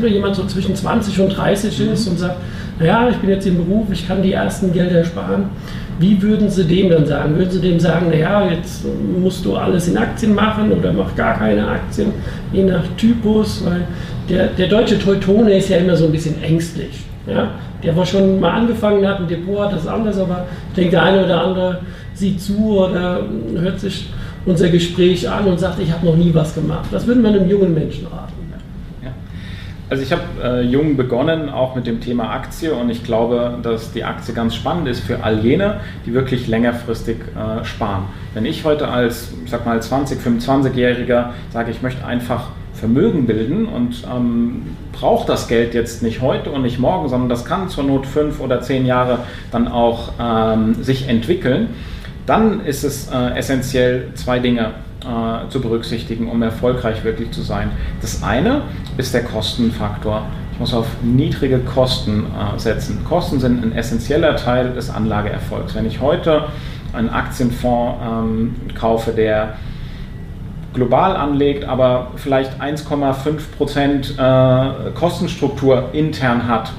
Wenn 0.00 0.12
jemand 0.12 0.36
so 0.36 0.44
zwischen 0.44 0.74
20 0.74 1.20
und 1.20 1.28
30 1.30 1.92
ist 1.92 2.08
und 2.08 2.18
sagt, 2.18 2.36
naja, 2.78 3.08
ich 3.08 3.16
bin 3.18 3.30
jetzt 3.30 3.46
im 3.46 3.56
Beruf, 3.56 3.86
ich 3.92 4.06
kann 4.06 4.22
die 4.22 4.32
ersten 4.32 4.72
Gelder 4.72 5.04
sparen. 5.04 5.44
Wie 6.00 6.20
würden 6.20 6.50
Sie 6.50 6.64
dem 6.64 6.90
dann 6.90 7.06
sagen? 7.06 7.36
Würden 7.36 7.50
Sie 7.50 7.60
dem 7.60 7.78
sagen, 7.78 8.10
naja, 8.10 8.50
jetzt 8.50 8.84
musst 9.20 9.44
du 9.44 9.56
alles 9.56 9.86
in 9.86 9.96
Aktien 9.96 10.34
machen 10.34 10.72
oder 10.72 10.92
mach 10.92 11.14
gar 11.14 11.38
keine 11.38 11.68
Aktien, 11.68 12.08
je 12.52 12.64
nach 12.64 12.82
Typus? 12.96 13.64
Weil 13.64 13.82
der, 14.28 14.48
der 14.48 14.68
deutsche 14.68 14.98
Teutone 14.98 15.56
ist 15.56 15.68
ja 15.68 15.78
immer 15.78 15.96
so 15.96 16.06
ein 16.06 16.12
bisschen 16.12 16.42
ängstlich. 16.42 17.04
Ja? 17.26 17.50
Der, 17.82 17.96
war 17.96 18.06
schon 18.06 18.40
mal 18.40 18.50
angefangen 18.50 19.06
hat, 19.06 19.20
ein 19.20 19.28
Depot 19.28 19.60
hat 19.60 19.72
das 19.72 19.86
anders, 19.86 20.18
aber 20.18 20.46
ich 20.70 20.74
denke, 20.74 20.92
der 20.92 21.02
eine 21.02 21.24
oder 21.24 21.42
andere 21.42 21.80
sieht 22.14 22.40
zu 22.40 22.78
oder 22.78 23.20
hört 23.56 23.80
sich 23.80 24.10
unser 24.46 24.68
Gespräch 24.68 25.28
an 25.28 25.44
und 25.44 25.58
sagt, 25.58 25.80
ich 25.80 25.90
habe 25.90 26.06
noch 26.06 26.16
nie 26.16 26.32
was 26.32 26.54
gemacht. 26.54 26.86
Was 26.90 27.06
würden 27.06 27.22
wir 27.22 27.30
einem 27.30 27.48
jungen 27.48 27.74
Menschen 27.74 28.06
raten? 28.06 28.44
Also 29.90 30.02
ich 30.02 30.12
habe 30.12 30.22
äh, 30.42 30.62
jung 30.62 30.96
begonnen, 30.96 31.50
auch 31.50 31.76
mit 31.76 31.86
dem 31.86 32.00
Thema 32.00 32.30
Aktie 32.30 32.74
und 32.74 32.88
ich 32.88 33.04
glaube, 33.04 33.58
dass 33.62 33.92
die 33.92 34.02
Aktie 34.02 34.32
ganz 34.32 34.54
spannend 34.54 34.88
ist 34.88 35.00
für 35.00 35.22
all 35.22 35.40
jene, 35.40 35.80
die 36.06 36.14
wirklich 36.14 36.48
längerfristig 36.48 37.18
äh, 37.18 37.64
sparen. 37.64 38.04
Wenn 38.32 38.46
ich 38.46 38.64
heute 38.64 38.88
als, 38.88 39.34
ich 39.44 39.50
sag 39.50 39.66
mal, 39.66 39.80
20, 39.80 40.20
25-Jähriger 40.20 41.30
sage, 41.50 41.70
ich 41.70 41.82
möchte 41.82 42.04
einfach 42.04 42.48
Vermögen 42.74 43.26
bilden 43.26 43.66
und 43.66 44.04
ähm, 44.12 44.76
brauche 44.92 45.26
das 45.26 45.48
Geld 45.48 45.74
jetzt 45.74 46.02
nicht 46.02 46.20
heute 46.20 46.50
und 46.50 46.62
nicht 46.62 46.78
morgen, 46.78 47.08
sondern 47.08 47.28
das 47.28 47.44
kann 47.44 47.68
zur 47.68 47.84
Not 47.84 48.06
fünf 48.06 48.40
oder 48.40 48.60
zehn 48.60 48.84
Jahre 48.84 49.20
dann 49.50 49.68
auch 49.68 50.12
ähm, 50.20 50.74
sich 50.82 51.08
entwickeln, 51.08 51.68
dann 52.26 52.64
ist 52.64 52.84
es 52.84 53.08
äh, 53.10 53.36
essentiell 53.36 54.08
zwei 54.14 54.38
Dinge 54.38 54.72
äh, 55.02 55.48
zu 55.50 55.60
berücksichtigen, 55.60 56.28
um 56.28 56.42
erfolgreich 56.42 57.04
wirklich 57.04 57.30
zu 57.30 57.42
sein. 57.42 57.70
Das 58.00 58.22
eine 58.22 58.62
ist 58.96 59.14
der 59.14 59.24
Kostenfaktor. 59.24 60.26
Ich 60.52 60.60
muss 60.60 60.72
auf 60.72 60.86
niedrige 61.02 61.58
Kosten 61.58 62.24
äh, 62.26 62.58
setzen. 62.58 63.04
Kosten 63.04 63.40
sind 63.40 63.62
ein 63.62 63.72
essentieller 63.72 64.36
Teil 64.36 64.72
des 64.72 64.88
Anlageerfolgs. 64.88 65.74
Wenn 65.74 65.86
ich 65.86 66.00
heute 66.00 66.44
einen 66.92 67.10
Aktienfonds 67.10 68.00
ähm, 68.02 68.54
kaufe, 68.74 69.10
der 69.10 69.54
global 70.74 71.16
anlegt, 71.16 71.64
aber 71.64 72.08
vielleicht 72.16 72.60
1,5 72.60 73.56
Prozent 73.56 74.14
äh, 74.18 74.90
Kostenstruktur 74.94 75.90
intern 75.92 76.46
hat, 76.46 76.72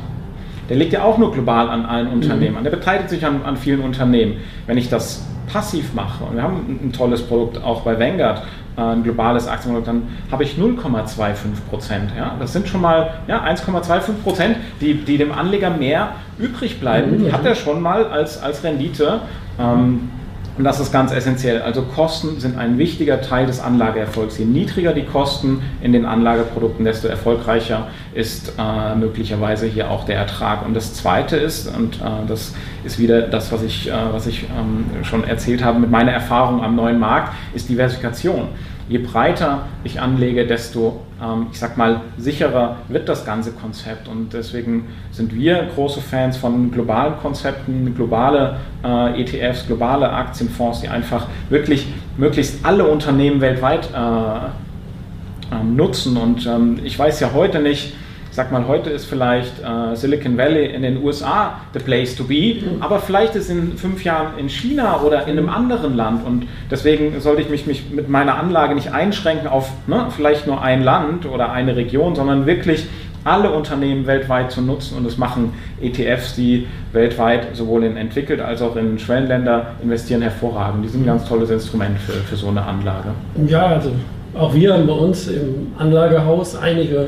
der 0.69 0.77
liegt 0.77 0.93
ja 0.93 1.03
auch 1.03 1.17
nur 1.17 1.31
global 1.31 1.69
an 1.69 1.85
allen 1.85 2.07
Unternehmen. 2.07 2.59
Mhm. 2.59 2.63
Der 2.63 2.71
beteiligt 2.71 3.09
sich 3.09 3.25
an, 3.25 3.41
an 3.43 3.57
vielen 3.57 3.81
Unternehmen. 3.81 4.37
Wenn 4.67 4.77
ich 4.77 4.89
das 4.89 5.25
passiv 5.51 5.93
mache, 5.93 6.23
und 6.23 6.35
wir 6.35 6.43
haben 6.43 6.79
ein 6.83 6.91
tolles 6.91 7.21
Produkt 7.21 7.63
auch 7.63 7.81
bei 7.81 7.99
Vanguard, 7.99 8.41
äh, 8.77 8.81
ein 8.81 9.03
globales 9.03 9.47
Aktienprodukt, 9.47 9.87
dann 9.87 10.03
habe 10.31 10.43
ich 10.43 10.55
0,25 10.55 11.35
Prozent. 11.69 12.11
Ja? 12.17 12.35
Das 12.39 12.51
sind 12.51 12.67
schon 12.67 12.81
mal 12.81 13.13
ja, 13.27 13.43
1,25 13.43 14.23
Prozent, 14.23 14.57
die, 14.81 14.95
die 14.95 15.17
dem 15.17 15.31
Anleger 15.31 15.69
mehr 15.69 16.09
übrig 16.37 16.79
bleiben. 16.79 17.23
Die 17.23 17.31
hat 17.31 17.45
er 17.45 17.55
schon 17.55 17.81
mal 17.81 18.05
als, 18.05 18.41
als 18.41 18.63
Rendite. 18.63 19.21
Ähm, 19.59 20.09
und 20.57 20.63
das 20.63 20.79
ist 20.79 20.91
ganz 20.93 21.11
essentiell. 21.11 21.61
Also 21.61 21.81
Kosten 21.81 22.39
sind 22.39 22.57
ein 22.57 22.77
wichtiger 22.77 23.21
Teil 23.21 23.45
des 23.45 23.59
Anlageerfolgs. 23.59 24.37
Je 24.37 24.45
niedriger 24.45 24.93
die 24.93 25.03
Kosten 25.03 25.61
in 25.81 25.91
den 25.91 26.05
Anlageprodukten, 26.05 26.85
desto 26.85 27.09
erfolgreicher 27.09 27.87
ist 28.13 28.53
äh, 28.57 28.95
möglicherweise 28.95 29.65
hier 29.65 29.91
auch 29.91 30.05
der 30.05 30.15
Ertrag. 30.15 30.65
Und 30.65 30.73
das 30.73 30.93
Zweite 30.93 31.35
ist, 31.35 31.67
und 31.75 31.95
äh, 31.95 32.25
das 32.27 32.53
ist 32.85 32.99
wieder 32.99 33.23
das, 33.23 33.51
was 33.51 33.63
ich, 33.63 33.89
äh, 33.89 33.93
was 34.11 34.27
ich 34.27 34.43
ähm, 34.43 35.03
schon 35.03 35.25
erzählt 35.25 35.61
habe 35.61 35.79
mit 35.79 35.91
meiner 35.91 36.11
Erfahrung 36.11 36.63
am 36.63 36.75
neuen 36.75 36.99
Markt, 36.99 37.33
ist 37.53 37.67
Diversifikation 37.67 38.47
je 38.87 38.99
breiter 38.99 39.61
ich 39.83 39.99
anlege, 39.99 40.45
desto, 40.45 41.01
ähm, 41.21 41.47
ich 41.51 41.59
sag 41.59 41.77
mal, 41.77 42.01
sicherer 42.17 42.77
wird 42.87 43.09
das 43.09 43.25
ganze 43.25 43.51
Konzept. 43.51 44.07
Und 44.07 44.33
deswegen 44.33 44.87
sind 45.11 45.33
wir 45.33 45.67
große 45.75 46.01
Fans 46.01 46.37
von 46.37 46.71
globalen 46.71 47.17
Konzepten, 47.21 47.95
globale 47.95 48.57
äh, 48.83 49.21
ETFs, 49.21 49.65
globale 49.65 50.09
Aktienfonds, 50.09 50.81
die 50.81 50.89
einfach 50.89 51.27
wirklich 51.49 51.87
möglichst 52.17 52.63
alle 52.63 52.85
Unternehmen 52.85 53.41
weltweit 53.41 53.89
äh, 53.93 53.95
äh, 53.97 55.63
nutzen. 55.63 56.17
Und 56.17 56.45
ähm, 56.45 56.79
ich 56.83 56.97
weiß 56.97 57.19
ja 57.19 57.31
heute 57.33 57.59
nicht, 57.59 57.93
sag 58.35 58.51
mal, 58.51 58.67
heute 58.67 58.89
ist 58.89 59.05
vielleicht 59.05 59.53
äh, 59.59 59.95
Silicon 59.95 60.37
Valley 60.37 60.65
in 60.65 60.81
den 60.81 61.01
USA 61.03 61.61
the 61.73 61.79
place 61.79 62.15
to 62.15 62.25
be, 62.25 62.55
mhm. 62.55 62.81
aber 62.81 62.99
vielleicht 62.99 63.35
ist 63.35 63.49
in 63.49 63.77
fünf 63.77 64.03
Jahren 64.03 64.37
in 64.37 64.49
China 64.49 65.01
oder 65.01 65.25
in 65.25 65.37
einem 65.37 65.49
anderen 65.49 65.95
Land 65.95 66.25
und 66.25 66.45
deswegen 66.69 67.19
sollte 67.21 67.41
ich 67.41 67.49
mich, 67.49 67.65
mich 67.65 67.89
mit 67.89 68.09
meiner 68.09 68.35
Anlage 68.37 68.75
nicht 68.75 68.91
einschränken 68.91 69.47
auf 69.47 69.71
ne, 69.87 70.07
vielleicht 70.15 70.47
nur 70.47 70.61
ein 70.61 70.83
Land 70.83 71.25
oder 71.25 71.51
eine 71.51 71.75
Region, 71.75 72.15
sondern 72.15 72.45
wirklich 72.45 72.85
alle 73.23 73.51
Unternehmen 73.51 74.05
weltweit 74.05 74.51
zu 74.51 74.61
nutzen 74.61 74.97
und 74.97 75.05
das 75.05 75.17
machen 75.17 75.53
ETFs, 75.81 76.35
die 76.35 76.67
weltweit 76.91 77.55
sowohl 77.55 77.83
in 77.83 77.97
entwickelt 77.97 78.39
als 78.39 78.61
auch 78.61 78.75
in 78.75 78.99
Schwellenländer 78.99 79.71
investieren, 79.81 80.21
hervorragend. 80.21 80.85
Die 80.85 80.89
sind 80.89 81.03
ein 81.03 81.07
ganz 81.07 81.25
tolles 81.25 81.49
Instrument 81.49 81.97
für, 81.99 82.13
für 82.13 82.35
so 82.35 82.49
eine 82.49 82.61
Anlage. 82.61 83.09
Ja, 83.47 83.65
also 83.65 83.91
auch 84.35 84.53
wir 84.53 84.73
haben 84.73 84.85
bei 84.85 84.93
uns 84.93 85.27
im 85.27 85.71
Anlagehaus 85.77 86.55
einige 86.55 87.07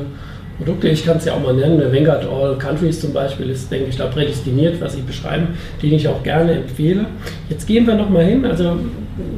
Produkte, 0.58 0.88
ich 0.88 1.06
kann 1.06 1.18
es 1.18 1.24
ja 1.24 1.34
auch 1.34 1.40
mal 1.40 1.54
nennen, 1.54 1.78
der 1.78 1.92
Vanguard 1.92 2.26
All 2.28 2.58
Countries 2.58 3.00
zum 3.00 3.12
Beispiel 3.12 3.48
ist, 3.48 3.70
denke 3.70 3.90
ich, 3.90 3.96
da 3.96 4.06
prädestiniert, 4.06 4.80
was 4.80 4.94
Sie 4.94 5.02
beschreiben, 5.02 5.48
den 5.80 5.92
ich 5.92 6.08
auch 6.08 6.22
gerne 6.24 6.52
empfehle. 6.52 7.06
Jetzt 7.48 7.66
gehen 7.66 7.86
wir 7.86 7.94
nochmal 7.94 8.24
hin, 8.24 8.44
also 8.44 8.76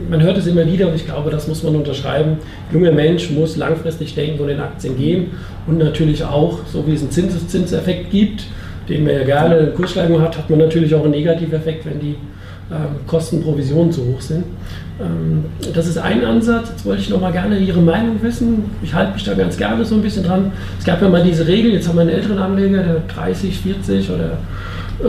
man 0.09 0.23
hört 0.23 0.39
es 0.39 0.47
immer 0.47 0.67
wieder 0.67 0.89
und 0.89 0.95
ich 0.95 1.05
glaube, 1.05 1.31
das 1.31 1.47
muss 1.47 1.63
man 1.63 1.77
unterschreiben. 1.77 2.39
Junger 2.73 2.93
Mensch 2.93 3.31
muss 3.31 3.57
langfristig 3.57 4.15
denken 4.15 4.43
und 4.43 4.49
in 4.49 4.61
Aktien 4.61 4.97
gehen 4.97 5.27
und 5.67 5.79
natürlich 5.79 6.25
auch, 6.25 6.61
so 6.67 6.87
wie 6.87 6.95
es 6.95 7.03
einen 7.03 7.11
Zinseszinseffekt 7.11 8.11
gibt, 8.11 8.47
den 8.89 9.05
man 9.05 9.15
ja 9.15 9.25
gerne 9.25 9.57
in 9.59 9.75
Kurssteigerung 9.75 10.23
hat, 10.23 10.39
hat 10.39 10.49
man 10.49 10.59
natürlich 10.59 10.95
auch 10.95 11.05
einen 11.05 11.13
Negativeffekt, 11.13 11.85
wenn 11.85 12.01
die 12.01 12.17
Kosten, 13.07 13.43
Provisionen 13.43 13.91
zu 13.91 14.05
hoch 14.07 14.21
sind. 14.21 14.45
Ähm, 15.01 15.45
das 15.75 15.87
ist 15.87 15.99
ein 15.99 16.25
Ansatz. 16.25 16.71
Jetzt 16.71 16.85
wollte 16.85 17.03
ich 17.03 17.11
noch 17.11 17.21
mal 17.21 17.33
gerne 17.33 17.59
Ihre 17.59 17.81
Meinung 17.81 18.23
wissen. 18.23 18.65
Ich 18.83 18.95
halte 18.95 19.15
mich 19.15 19.25
da 19.25 19.35
ganz 19.35 19.57
gerne 19.57 19.85
so 19.85 19.97
ein 19.97 20.03
bisschen 20.03 20.25
dran. 20.25 20.53
Es 20.79 20.85
gab 20.85 21.03
ja 21.03 21.09
mal 21.09 21.23
diese 21.23 21.47
Regel, 21.47 21.73
jetzt 21.73 21.89
haben 21.89 21.97
wir 21.97 22.03
einen 22.03 22.11
älteren 22.11 22.39
Anleger, 22.39 22.83
der 22.83 23.01
30, 23.09 23.59
40 23.59 24.11
oder 24.11 24.39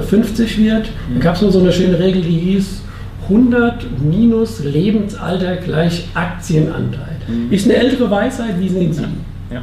50 0.01 0.57
wird. 0.57 0.89
Da 1.15 1.19
gab 1.19 1.35
es 1.35 1.41
nur 1.41 1.51
so 1.51 1.59
eine 1.59 1.71
schöne 1.71 1.99
Regel, 1.99 2.21
die 2.21 2.39
hieß 2.39 2.81
100 3.23 3.85
minus 4.01 4.63
Lebensalter 4.63 5.57
gleich 5.57 6.07
Aktienanteil. 6.13 7.17
Mhm. 7.27 7.51
Ist 7.51 7.65
eine 7.65 7.75
ältere 7.75 8.09
Weisheit, 8.09 8.59
wie 8.59 8.69
sehen 8.69 8.93
Sie? 8.93 9.03
Ja. 9.51 9.61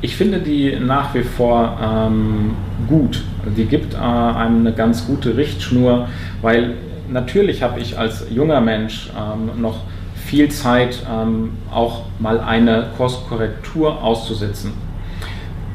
Ich 0.00 0.16
finde 0.16 0.40
die 0.40 0.76
nach 0.80 1.14
wie 1.14 1.22
vor 1.22 1.78
ähm, 1.80 2.52
gut. 2.88 3.22
Die 3.56 3.64
gibt 3.64 3.94
äh, 3.94 3.98
einem 3.98 4.60
eine 4.60 4.72
ganz 4.72 5.06
gute 5.06 5.36
Richtschnur, 5.36 6.08
weil 6.42 6.74
natürlich 7.12 7.62
habe 7.62 7.80
ich 7.80 7.98
als 7.98 8.26
junger 8.30 8.60
Mensch 8.60 9.10
ähm, 9.16 9.60
noch 9.60 9.80
viel 10.14 10.50
Zeit, 10.50 11.04
ähm, 11.10 11.52
auch 11.72 12.04
mal 12.18 12.40
eine 12.40 12.90
Kurskorrektur 12.96 14.02
auszusitzen. 14.02 14.72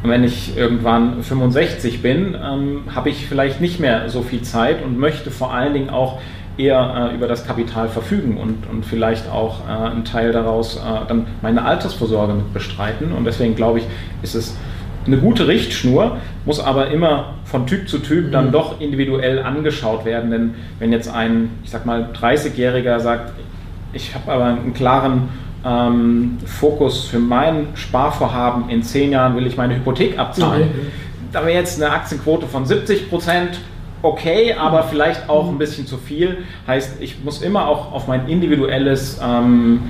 wenn 0.03 0.23
ich 0.23 0.55
irgendwann 0.55 1.21
65 1.21 2.01
bin, 2.01 2.33
ähm, 2.35 2.83
habe 2.95 3.09
ich 3.09 3.25
vielleicht 3.25 3.59
nicht 3.59 3.79
mehr 3.79 4.09
so 4.09 4.21
viel 4.21 4.41
Zeit 4.41 4.81
und 4.83 4.97
möchte 4.97 5.31
vor 5.31 5.53
allen 5.53 5.73
Dingen 5.73 5.89
auch 5.89 6.19
eher 6.57 7.11
äh, 7.11 7.15
über 7.15 7.27
das 7.27 7.45
Kapital 7.45 7.89
verfügen 7.89 8.37
und, 8.37 8.67
und 8.69 8.85
vielleicht 8.85 9.29
auch 9.29 9.67
äh, 9.67 9.71
einen 9.71 10.05
Teil 10.05 10.31
daraus 10.31 10.77
äh, 10.77 10.79
dann 11.07 11.27
meine 11.41 11.63
Altersvorsorge 11.63 12.33
mit 12.33 12.53
bestreiten. 12.53 13.11
Und 13.11 13.25
deswegen 13.25 13.55
glaube 13.55 13.79
ich, 13.79 13.85
ist 14.21 14.35
es 14.35 14.55
eine 15.07 15.17
gute 15.17 15.47
Richtschnur, 15.47 16.17
muss 16.45 16.59
aber 16.59 16.91
immer 16.91 17.35
von 17.45 17.65
Typ 17.65 17.89
zu 17.89 17.99
Typ 17.99 18.31
dann 18.31 18.47
mhm. 18.47 18.51
doch 18.51 18.79
individuell 18.79 19.41
angeschaut 19.41 20.05
werden. 20.05 20.31
Denn 20.31 20.55
wenn 20.79 20.91
jetzt 20.91 21.09
ein, 21.09 21.51
ich 21.63 21.71
sag 21.71 21.85
mal, 21.85 22.09
30-Jähriger 22.13 22.99
sagt, 22.99 23.31
ich 23.93 24.13
habe 24.13 24.31
aber 24.31 24.45
einen 24.45 24.73
klaren 24.73 25.29
ähm, 25.65 26.37
Fokus 26.45 27.05
für 27.05 27.19
mein 27.19 27.67
Sparvorhaben, 27.75 28.69
in 28.69 28.83
zehn 28.83 29.11
Jahren 29.11 29.35
will 29.35 29.47
ich 29.47 29.57
meine 29.57 29.75
Hypothek 29.75 30.19
abzahlen, 30.19 30.67
mhm. 30.67 30.87
da 31.31 31.45
wäre 31.45 31.57
jetzt 31.57 31.81
eine 31.81 31.91
Aktienquote 31.91 32.47
von 32.47 32.65
70 32.65 33.09
Prozent 33.09 33.59
okay, 34.01 34.53
aber 34.53 34.83
vielleicht 34.83 35.29
auch 35.29 35.47
ein 35.47 35.57
bisschen 35.57 35.87
zu 35.87 35.97
viel. 35.97 36.37
Heißt, 36.67 37.01
ich 37.01 37.23
muss 37.23 37.41
immer 37.41 37.67
auch 37.67 37.91
auf 37.91 38.07
mein 38.07 38.27
individuelles 38.27 39.19
ähm, 39.23 39.81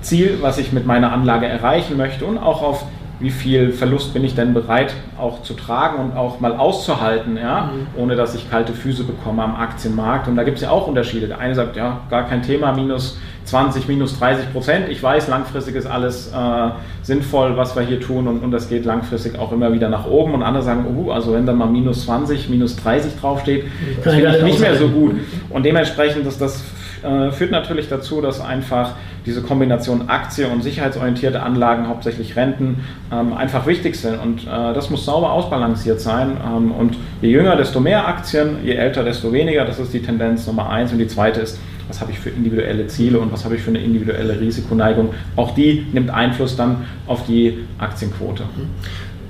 Ziel, 0.00 0.38
was 0.40 0.58
ich 0.58 0.72
mit 0.72 0.86
meiner 0.86 1.12
Anlage 1.12 1.46
erreichen 1.46 1.96
möchte 1.96 2.24
und 2.24 2.38
auch 2.38 2.62
auf 2.62 2.84
wie 3.18 3.30
viel 3.30 3.72
Verlust 3.72 4.12
bin 4.12 4.24
ich 4.24 4.34
denn 4.34 4.52
bereit 4.52 4.92
auch 5.18 5.42
zu 5.42 5.54
tragen 5.54 5.98
und 5.98 6.16
auch 6.16 6.40
mal 6.40 6.54
auszuhalten, 6.54 7.36
ja, 7.36 7.72
mhm. 7.72 8.00
ohne 8.00 8.14
dass 8.14 8.34
ich 8.34 8.50
kalte 8.50 8.74
Füße 8.74 9.04
bekomme 9.04 9.42
am 9.42 9.56
Aktienmarkt. 9.56 10.28
Und 10.28 10.36
da 10.36 10.44
gibt 10.44 10.58
es 10.58 10.62
ja 10.62 10.70
auch 10.70 10.86
Unterschiede. 10.86 11.26
Der 11.26 11.38
eine 11.38 11.54
sagt, 11.54 11.76
ja, 11.76 12.00
gar 12.10 12.24
kein 12.28 12.42
Thema, 12.42 12.72
minus 12.72 13.18
20, 13.44 13.88
minus 13.88 14.18
30 14.18 14.52
Prozent. 14.52 14.88
Ich 14.90 15.02
weiß, 15.02 15.28
langfristig 15.28 15.76
ist 15.76 15.86
alles 15.86 16.32
äh, 16.32 16.70
sinnvoll, 17.02 17.56
was 17.56 17.74
wir 17.74 17.82
hier 17.82 18.00
tun 18.00 18.26
und, 18.26 18.40
und 18.40 18.50
das 18.50 18.68
geht 18.68 18.84
langfristig 18.84 19.38
auch 19.38 19.52
immer 19.52 19.72
wieder 19.72 19.88
nach 19.88 20.06
oben. 20.06 20.34
Und 20.34 20.42
andere 20.42 20.64
sagen, 20.64 20.84
uh, 20.96 21.10
also 21.12 21.32
wenn 21.32 21.46
da 21.46 21.52
mal 21.52 21.68
minus 21.68 22.04
20, 22.04 22.48
minus 22.50 22.76
30 22.76 23.16
draufsteht, 23.18 23.64
das 24.04 24.14
finde 24.14 24.36
ich 24.36 24.42
nicht 24.42 24.60
mehr 24.60 24.76
so 24.76 24.88
gut. 24.88 25.14
Und 25.48 25.64
dementsprechend 25.64 26.26
ist 26.26 26.40
das 26.40 26.62
äh, 27.06 27.32
führt 27.32 27.50
natürlich 27.50 27.88
dazu, 27.88 28.20
dass 28.20 28.40
einfach 28.40 28.94
diese 29.24 29.42
Kombination 29.42 30.08
Aktie 30.08 30.48
und 30.48 30.62
sicherheitsorientierte 30.62 31.42
Anlagen, 31.42 31.88
hauptsächlich 31.88 32.36
Renten, 32.36 32.84
ähm, 33.12 33.32
einfach 33.32 33.66
wichtig 33.66 33.96
sind. 33.96 34.18
Und 34.18 34.44
äh, 34.44 34.74
das 34.74 34.90
muss 34.90 35.04
sauber 35.04 35.32
ausbalanciert 35.32 36.00
sein. 36.00 36.36
Ähm, 36.44 36.72
und 36.72 36.96
je 37.22 37.30
jünger, 37.30 37.56
desto 37.56 37.80
mehr 37.80 38.06
Aktien, 38.06 38.58
je 38.64 38.74
älter, 38.74 39.04
desto 39.04 39.32
weniger. 39.32 39.64
Das 39.64 39.78
ist 39.78 39.92
die 39.92 40.02
Tendenz 40.02 40.46
Nummer 40.46 40.70
eins. 40.70 40.92
Und 40.92 40.98
die 40.98 41.08
zweite 41.08 41.40
ist, 41.40 41.58
was 41.88 42.00
habe 42.00 42.10
ich 42.12 42.18
für 42.18 42.30
individuelle 42.30 42.86
Ziele 42.88 43.18
und 43.20 43.32
was 43.32 43.44
habe 43.44 43.56
ich 43.56 43.62
für 43.62 43.70
eine 43.70 43.80
individuelle 43.80 44.40
Risikoneigung. 44.40 45.10
Auch 45.36 45.54
die 45.54 45.86
nimmt 45.92 46.10
Einfluss 46.10 46.56
dann 46.56 46.84
auf 47.06 47.24
die 47.26 47.64
Aktienquote. 47.78 48.42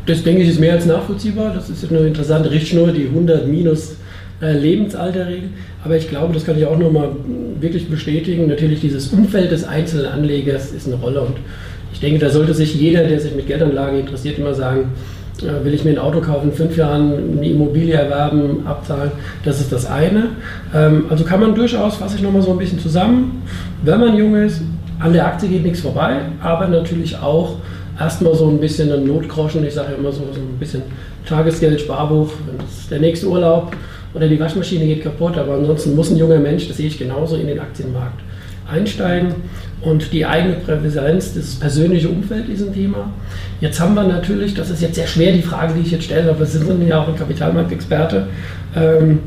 Das 0.06 0.23
denke 0.23 0.42
ich 0.42 0.49
ist 0.49 0.61
mehr 0.61 0.73
als 0.73 0.87
nachvollziehbar. 0.87 1.52
Das 1.52 1.68
ist 1.68 1.90
eine 1.90 2.06
interessante 2.06 2.50
Richtschnur, 2.50 2.92
die 2.92 3.06
100 3.06 3.47
minus 3.49 3.97
äh, 4.40 4.52
Lebensalterregel. 4.52 5.50
Aber 5.86 5.96
ich 5.96 6.08
glaube, 6.08 6.34
das 6.34 6.44
kann 6.44 6.58
ich 6.58 6.66
auch 6.66 6.76
nochmal 6.76 7.10
wirklich 7.60 7.88
bestätigen. 7.88 8.48
Natürlich 8.48 8.80
dieses 8.80 9.12
Umfeld 9.12 9.52
des 9.52 9.62
einzelnen 9.62 10.06
Anlegers 10.06 10.72
ist 10.72 10.88
eine 10.88 10.96
Rolle 10.96 11.20
und 11.20 11.36
ich 11.92 12.00
denke, 12.00 12.18
da 12.18 12.28
sollte 12.28 12.54
sich 12.54 12.74
jeder, 12.74 13.04
der 13.04 13.20
sich 13.20 13.36
mit 13.36 13.46
Geldanlage 13.46 14.00
interessiert, 14.00 14.36
immer 14.36 14.52
sagen, 14.52 14.90
äh, 15.42 15.64
will 15.64 15.72
ich 15.72 15.84
mir 15.84 15.90
ein 15.90 15.98
Auto 15.98 16.20
kaufen, 16.20 16.50
fünf 16.50 16.76
Jahren 16.76 17.36
eine 17.36 17.48
Immobilie 17.48 17.94
erwerben, 17.94 18.66
abzahlen, 18.66 19.12
das 19.44 19.60
ist 19.60 19.70
das 19.70 19.88
eine. 19.88 20.30
Ähm, 20.74 21.04
also 21.08 21.22
kann 21.22 21.38
man 21.38 21.54
durchaus, 21.54 21.94
fasse 21.94 22.16
ich 22.16 22.22
nochmal 22.22 22.42
so 22.42 22.50
ein 22.50 22.58
bisschen 22.58 22.80
zusammen, 22.80 23.42
wenn 23.84 24.00
man 24.00 24.16
jung 24.16 24.34
ist, 24.34 24.62
an 24.98 25.12
der 25.12 25.24
Aktie 25.24 25.48
geht 25.48 25.62
nichts 25.62 25.82
vorbei, 25.82 26.16
aber 26.42 26.66
natürlich 26.66 27.16
auch 27.16 27.58
erstmal 27.96 28.34
so 28.34 28.48
ein 28.48 28.58
bisschen 28.58 28.90
ein 28.90 29.06
Notgroschen, 29.06 29.64
ich 29.64 29.74
sage 29.74 29.92
ja 29.92 29.98
immer 29.98 30.10
so, 30.10 30.22
so 30.32 30.40
ein 30.40 30.58
bisschen 30.58 30.82
Tagesgeld, 31.28 31.80
Sparbuch, 31.80 32.32
der 32.90 32.98
nächste 32.98 33.28
Urlaub 33.28 33.70
oder 34.14 34.28
die 34.28 34.38
Waschmaschine 34.40 34.86
geht 34.86 35.02
kaputt, 35.02 35.36
aber 35.36 35.54
ansonsten 35.54 35.94
muss 35.94 36.10
ein 36.10 36.16
junger 36.16 36.38
Mensch, 36.38 36.68
das 36.68 36.76
sehe 36.76 36.86
ich 36.86 36.98
genauso, 36.98 37.36
in 37.36 37.46
den 37.46 37.60
Aktienmarkt 37.60 38.20
einsteigen 38.70 39.34
und 39.82 40.12
die 40.12 40.26
eigene 40.26 40.54
Prävalenz, 40.54 41.34
das 41.34 41.54
persönliche 41.56 42.08
Umfeld 42.08 42.48
ist 42.48 42.62
ein 42.66 42.75
Thema. 42.75 43.12
Jetzt 43.60 43.78
haben 43.80 43.94
wir 43.94 44.04
natürlich, 44.04 44.54
das 44.54 44.70
ist 44.70 44.82
jetzt 44.82 44.96
sehr 44.96 45.06
schwer 45.06 45.32
die 45.32 45.42
Frage, 45.42 45.75
die 45.75 45.80
ich 45.80 45.92
jetzt 45.92 46.04
stelle, 46.04 46.30
aber 46.30 46.44
Sie 46.44 46.58
sind 46.58 46.88
ja 46.88 47.02
auch 47.02 47.08
ein 47.08 47.16
Kapitalmarktexperte. 47.16 48.26
Ähm, 48.75 49.20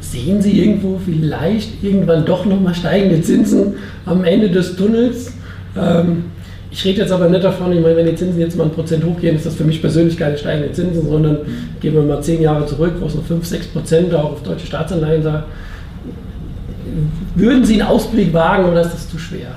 sehen 0.00 0.42
Sie 0.42 0.60
irgendwo 0.60 0.98
vielleicht 1.04 1.82
irgendwann 1.82 2.24
doch 2.24 2.44
nochmal 2.44 2.74
steigende 2.74 3.20
Zinsen 3.22 3.74
am 4.04 4.24
Ende 4.24 4.50
des 4.50 4.76
Tunnels? 4.76 5.32
Ähm, 5.76 6.24
ich 6.70 6.84
rede 6.84 7.02
jetzt 7.02 7.12
aber 7.12 7.28
nicht 7.28 7.44
davon, 7.44 7.72
ich 7.72 7.80
meine, 7.80 7.96
wenn 7.96 8.06
die 8.06 8.14
Zinsen 8.14 8.40
jetzt 8.40 8.56
mal 8.56 8.64
ein 8.64 8.70
Prozent 8.70 9.04
hochgehen, 9.04 9.36
ist 9.36 9.46
das 9.46 9.54
für 9.54 9.64
mich 9.64 9.80
persönlich 9.80 10.16
keine 10.16 10.36
steigenden 10.36 10.74
Zinsen, 10.74 11.08
sondern 11.08 11.38
gehen 11.80 11.94
wir 11.94 12.02
mal 12.02 12.22
zehn 12.22 12.42
Jahre 12.42 12.66
zurück, 12.66 12.94
wo 13.00 13.06
es 13.06 13.14
noch 13.14 13.24
5, 13.24 13.46
6 13.46 13.66
Prozent 13.68 14.14
auch 14.14 14.32
auf 14.32 14.42
deutsche 14.42 14.66
Staatsanleihen 14.66 15.22
sah. 15.22 15.44
Würden 17.34 17.64
Sie 17.64 17.80
einen 17.80 17.90
Ausblick 17.90 18.32
wagen 18.32 18.64
oder 18.64 18.80
ist 18.80 18.92
das 18.92 19.08
zu 19.08 19.18
schwer? 19.18 19.48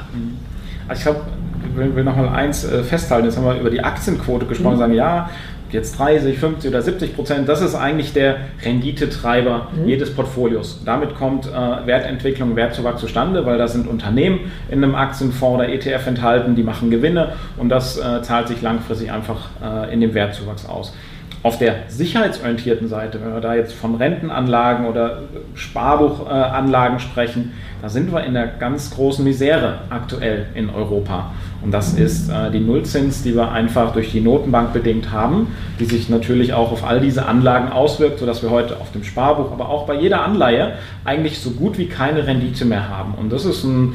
Also 0.88 1.00
ich 1.00 1.04
glaube, 1.04 1.22
ich 1.70 1.78
will, 1.78 1.96
will 1.96 2.04
noch 2.04 2.16
mal 2.16 2.30
eins 2.30 2.64
äh, 2.66 2.84
festhalten. 2.84 3.26
Jetzt 3.26 3.38
haben 3.38 3.46
wir 3.46 3.60
über 3.60 3.70
die 3.70 3.82
Aktienquote 3.82 4.46
gesprochen, 4.46 4.76
mhm. 4.76 4.80
sagen, 4.80 4.94
ja, 4.94 5.30
jetzt 5.74 5.98
30, 6.00 6.38
50 6.38 6.70
oder 6.70 6.82
70 6.82 7.16
Prozent, 7.16 7.50
das 7.50 7.62
ist 7.62 7.76
eigentlich 7.76 8.14
der 8.14 8.38
Renditetreiber 8.64 9.70
mhm. 9.74 9.88
jedes 9.88 10.14
Portfolios. 10.14 10.82
Damit 10.86 11.16
kommt 11.16 11.48
äh, 11.48 11.52
Wertentwicklung, 11.52 12.56
Wertzuwachs 12.56 13.02
zustande, 13.02 13.46
weil 13.46 13.58
da 13.58 13.68
sind 13.68 13.88
Unternehmen 13.88 14.52
in 14.70 14.84
einem 14.84 14.96
Aktienfonds 14.96 15.64
oder 15.64 15.70
ETF 15.70 16.08
enthalten, 16.08 16.56
die 16.56 16.64
machen 16.64 16.90
Gewinne 16.90 17.34
und 17.58 17.70
das 17.70 17.98
äh, 17.98 18.22
zahlt 18.22 18.48
sich 18.48 18.62
langfristig 18.62 19.12
einfach 19.12 19.50
äh, 19.64 19.94
in 19.94 20.02
dem 20.02 20.14
Wertzuwachs 20.14 20.68
aus. 20.68 20.94
Auf 21.42 21.58
der 21.58 21.84
sicherheitsorientierten 21.88 22.90
Seite, 22.90 23.22
wenn 23.24 23.34
wir 23.34 23.40
da 23.40 23.56
jetzt 23.56 23.74
von 23.74 23.96
Rentenanlagen 23.96 24.86
oder 24.86 25.24
Sparbuchanlagen 25.54 27.00
sprechen, 27.00 27.54
da 27.82 27.88
sind 27.88 28.12
wir 28.12 28.26
in 28.26 28.34
der 28.34 28.48
ganz 28.48 28.94
großen 28.94 29.24
Misere 29.24 29.80
aktuell 29.90 30.48
in 30.54 30.70
Europa. 30.70 31.32
Und 31.62 31.72
das 31.72 31.94
ist 31.94 32.30
äh, 32.30 32.52
die 32.52 32.60
Nullzins, 32.60 33.24
die 33.24 33.36
wir 33.36 33.52
einfach 33.52 33.92
durch 33.94 34.12
die 34.12 34.22
Notenbank 34.22 34.74
bedingt 34.74 35.12
haben, 35.12 35.48
die 35.80 35.86
sich 35.86 36.10
natürlich 36.10 36.54
auch 36.54 36.72
auf 36.72 36.86
all 36.86 37.02
diese 37.02 37.26
Anlagen 37.26 37.72
auswirkt, 37.72 38.20
sodass 38.20 38.42
wir 38.42 38.50
heute 38.50 38.80
auf 38.80 38.92
dem 38.92 39.04
Sparbuch, 39.04 39.52
aber 39.52 39.70
auch 39.70 39.86
bei 39.86 40.00
jeder 40.00 40.24
Anleihe 40.24 40.74
eigentlich 41.04 41.40
so 41.40 41.52
gut 41.52 41.78
wie 41.78 41.88
keine 41.88 42.26
Rendite 42.28 42.66
mehr 42.66 42.88
haben. 42.88 43.14
Und 43.16 43.32
das 43.32 43.46
ist 43.46 43.64
ein 43.64 43.94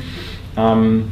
ähm, 0.57 1.05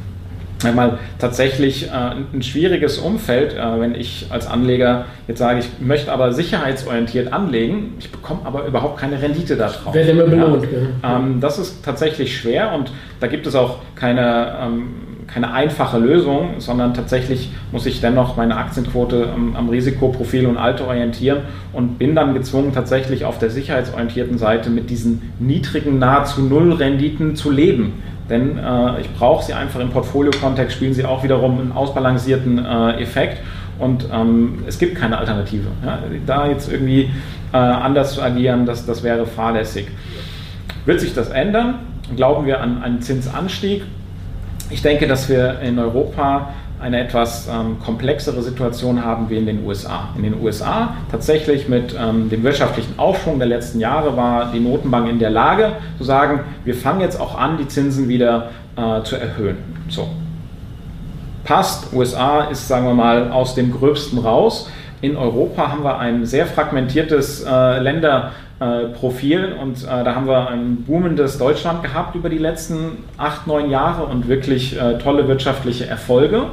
einmal 0.65 0.99
tatsächlich 1.19 1.89
äh, 1.89 1.91
ein 1.91 2.43
schwieriges 2.43 2.99
Umfeld, 2.99 3.55
äh, 3.55 3.81
wenn 3.81 3.95
ich 3.95 4.27
als 4.31 4.47
Anleger 4.47 5.07
jetzt 5.29 5.39
sage, 5.39 5.61
ich 5.61 5.69
möchte 5.81 6.13
aber 6.13 6.33
sicherheitsorientiert 6.33 7.33
anlegen, 7.33 7.95
ich 7.99 8.11
bekomme 8.11 8.41
aber 8.45 8.67
überhaupt 8.67 8.99
keine 8.99 9.21
Rendite 9.21 9.57
darauf. 9.57 9.95
Wird 9.95 10.09
immer 10.09 10.25
belohnt. 10.25 10.67
Ja. 11.03 11.17
Ähm, 11.17 11.41
das 11.41 11.59
ist 11.59 11.85
tatsächlich 11.85 12.37
schwer 12.37 12.73
und 12.73 12.93
da 13.21 13.27
gibt 13.27 13.47
es 13.47 13.55
auch 13.55 13.79
keine, 13.95 14.57
ähm, 14.61 14.93
keine 15.33 15.53
einfache 15.53 15.99
Lösung, 15.99 16.55
sondern 16.59 16.95
tatsächlich 16.95 17.51
muss 17.71 17.87
ich 17.87 18.01
dennoch 18.01 18.37
meine 18.37 18.57
Aktienquote 18.57 19.31
am, 19.33 19.57
am 19.57 19.69
Risikoprofil 19.69 20.47
und 20.47 20.57
Alter 20.57 20.87
orientieren 20.89 21.39
und 21.73 21.99
bin 21.99 22.15
dann 22.15 22.35
gezwungen, 22.35 22.73
tatsächlich 22.73 23.25
auf 23.25 23.39
der 23.39 23.51
sicherheitsorientierten 23.51 24.39
Seite 24.39 24.71
mit 24.71 24.91
diesen 24.91 25.33
niedrigen, 25.39 25.99
nahezu 25.99 26.43
Null 26.43 26.73
Renditen 26.73 27.37
zu 27.37 27.51
leben 27.51 27.95
denn 28.29 28.57
äh, 28.57 29.01
ich 29.01 29.13
brauche 29.15 29.45
sie 29.45 29.53
einfach 29.53 29.81
im 29.81 29.91
Portfolio-Kontext, 29.91 30.77
spielen 30.77 30.95
sie 30.95 31.05
auch 31.05 31.23
wiederum 31.23 31.61
einen 31.61 31.73
ausbalancierten 31.73 32.65
äh, 32.65 33.03
Effekt 33.03 33.43
und 33.79 34.07
ähm, 34.13 34.63
es 34.67 34.79
gibt 34.79 34.97
keine 34.97 35.19
Alternative. 35.19 35.67
Ja? 35.85 35.99
Da 36.25 36.47
jetzt 36.49 36.71
irgendwie 36.73 37.11
äh, 37.53 37.57
anders 37.57 38.15
zu 38.15 38.23
agieren, 38.23 38.65
das, 38.65 38.87
das 38.87 39.03
wäre 39.03 39.27
fahrlässig. 39.27 39.89
Wird 40.87 41.01
sich 41.01 41.15
das 41.15 41.29
ändern? 41.29 41.75
Glauben 42.17 42.47
wir 42.47 42.61
an 42.61 42.83
einen 42.83 43.03
Zinsanstieg? 43.03 43.83
Ich 44.73 44.81
denke, 44.81 45.07
dass 45.07 45.29
wir 45.29 45.61
in 45.61 45.79
Europa 45.79 46.49
eine 46.81 46.99
etwas 47.01 47.47
ähm, 47.47 47.79
komplexere 47.79 48.43
Situation 48.43 49.05
haben 49.05 49.29
wie 49.29 49.37
in 49.37 49.45
den 49.45 49.65
USA. 49.67 50.09
In 50.17 50.23
den 50.23 50.41
USA 50.43 50.95
tatsächlich 51.11 51.69
mit 51.69 51.95
ähm, 51.97 52.31
dem 52.31 52.43
wirtschaftlichen 52.43 52.99
Aufschwung 52.99 53.39
der 53.39 53.49
letzten 53.49 53.81
Jahre 53.81 54.17
war 54.17 54.51
die 54.51 54.61
Notenbank 54.61 55.09
in 55.11 55.19
der 55.19 55.29
Lage 55.29 55.73
zu 55.99 56.05
sagen, 56.05 56.41
wir 56.65 56.75
fangen 56.75 57.03
jetzt 57.03 57.21
auch 57.21 57.39
an, 57.39 57.59
die 57.59 57.69
Zinsen 57.69 58.09
wieder 58.09 58.49
äh, 58.77 59.03
zu 59.03 59.17
erhöhen. 59.17 59.59
So. 59.89 60.09
Passt, 61.45 61.93
USA 61.93 62.45
ist, 62.45 62.67
sagen 62.67 62.87
wir 62.87 62.95
mal, 62.95 63.31
aus 63.31 63.55
dem 63.55 63.73
Gröbsten 63.73 64.19
raus. 64.19 64.71
In 65.03 65.17
Europa 65.17 65.71
haben 65.71 65.85
wir 65.85 65.99
ein 65.99 66.25
sehr 66.25 66.47
fragmentiertes 66.47 67.45
äh, 67.45 67.79
Länderprofil 68.63 69.57
und 69.61 69.85
äh, 69.85 70.05
da 70.05 70.15
haben 70.15 70.27
wir 70.27 70.49
ein 70.49 70.85
boomendes 70.85 71.39
Deutschland 71.39 71.83
gehabt 71.83 72.15
über 72.15 72.29
die 72.29 72.39
letzten 72.39 73.05
acht, 73.19 73.47
neun 73.47 73.71
Jahre 73.71 74.05
und 74.05 74.29
wirklich 74.29 74.81
äh, 74.81 74.99
tolle 74.99 75.29
wirtschaftliche 75.29 75.87
Erfolge. 75.87 76.47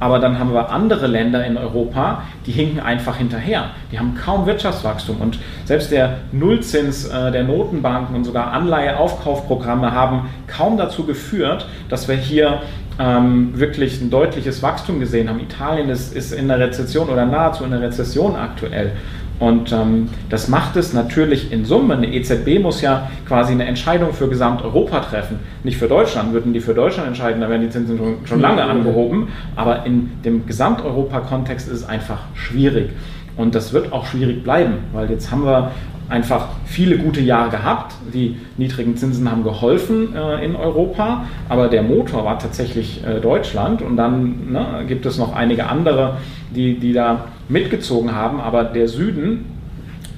Aber 0.00 0.18
dann 0.18 0.40
haben 0.40 0.52
wir 0.52 0.70
andere 0.70 1.06
Länder 1.06 1.46
in 1.46 1.56
Europa, 1.56 2.24
die 2.44 2.50
hinken 2.50 2.80
einfach 2.80 3.18
hinterher. 3.18 3.66
Die 3.92 4.00
haben 4.00 4.16
kaum 4.16 4.46
Wirtschaftswachstum. 4.46 5.20
Und 5.20 5.38
selbst 5.64 5.92
der 5.92 6.18
Nullzins 6.32 7.06
äh, 7.06 7.30
der 7.30 7.44
Notenbanken 7.44 8.16
und 8.16 8.24
sogar 8.24 8.52
Anleiheaufkaufprogramme 8.52 9.92
haben 9.92 10.28
kaum 10.48 10.76
dazu 10.76 11.04
geführt, 11.06 11.66
dass 11.88 12.08
wir 12.08 12.16
hier 12.16 12.62
ähm, 12.98 13.52
wirklich 13.54 14.00
ein 14.00 14.10
deutliches 14.10 14.60
Wachstum 14.62 14.98
gesehen 14.98 15.28
haben. 15.28 15.38
Italien 15.38 15.88
ist, 15.88 16.16
ist 16.16 16.32
in 16.32 16.48
der 16.48 16.58
Rezession 16.58 17.08
oder 17.08 17.24
nahezu 17.24 17.62
in 17.62 17.70
der 17.70 17.80
Rezession 17.80 18.34
aktuell. 18.34 18.92
Und 19.42 19.72
ähm, 19.72 20.08
das 20.30 20.46
macht 20.46 20.76
es 20.76 20.92
natürlich 20.92 21.50
in 21.50 21.64
Summe. 21.64 21.94
Eine 21.94 22.14
EZB 22.14 22.60
muss 22.62 22.80
ja 22.80 23.10
quasi 23.26 23.50
eine 23.50 23.64
Entscheidung 23.64 24.12
für 24.12 24.28
Gesamteuropa 24.28 25.00
treffen. 25.00 25.40
Nicht 25.64 25.78
für 25.78 25.88
Deutschland. 25.88 26.32
Würden 26.32 26.52
die 26.52 26.60
für 26.60 26.74
Deutschland 26.74 27.08
entscheiden, 27.08 27.40
dann 27.40 27.50
wären 27.50 27.62
die 27.62 27.68
Zinsen 27.68 27.98
schon, 27.98 28.18
schon 28.24 28.40
lange 28.40 28.62
angehoben. 28.62 29.30
Aber 29.56 29.84
in 29.84 30.12
dem 30.24 30.46
Gesamteuropa-Kontext 30.46 31.66
ist 31.66 31.78
es 31.78 31.88
einfach 31.88 32.20
schwierig. 32.34 32.90
Und 33.36 33.56
das 33.56 33.72
wird 33.72 33.92
auch 33.92 34.06
schwierig 34.06 34.44
bleiben, 34.44 34.74
weil 34.92 35.10
jetzt 35.10 35.32
haben 35.32 35.44
wir 35.44 35.72
einfach 36.08 36.48
viele 36.64 36.98
gute 36.98 37.20
Jahre 37.20 37.50
gehabt. 37.50 37.94
Die 38.12 38.36
niedrigen 38.56 38.96
Zinsen 38.96 39.30
haben 39.30 39.44
geholfen 39.44 40.14
äh, 40.14 40.44
in 40.44 40.56
Europa, 40.56 41.24
aber 41.48 41.68
der 41.68 41.82
Motor 41.82 42.24
war 42.24 42.38
tatsächlich 42.38 43.02
äh, 43.04 43.20
Deutschland. 43.20 43.82
Und 43.82 43.96
dann 43.96 44.52
ne, 44.52 44.84
gibt 44.86 45.06
es 45.06 45.18
noch 45.18 45.34
einige 45.34 45.66
andere, 45.66 46.18
die, 46.54 46.78
die 46.78 46.92
da 46.92 47.26
mitgezogen 47.48 48.14
haben. 48.14 48.40
Aber 48.40 48.64
der 48.64 48.88
Süden, 48.88 49.46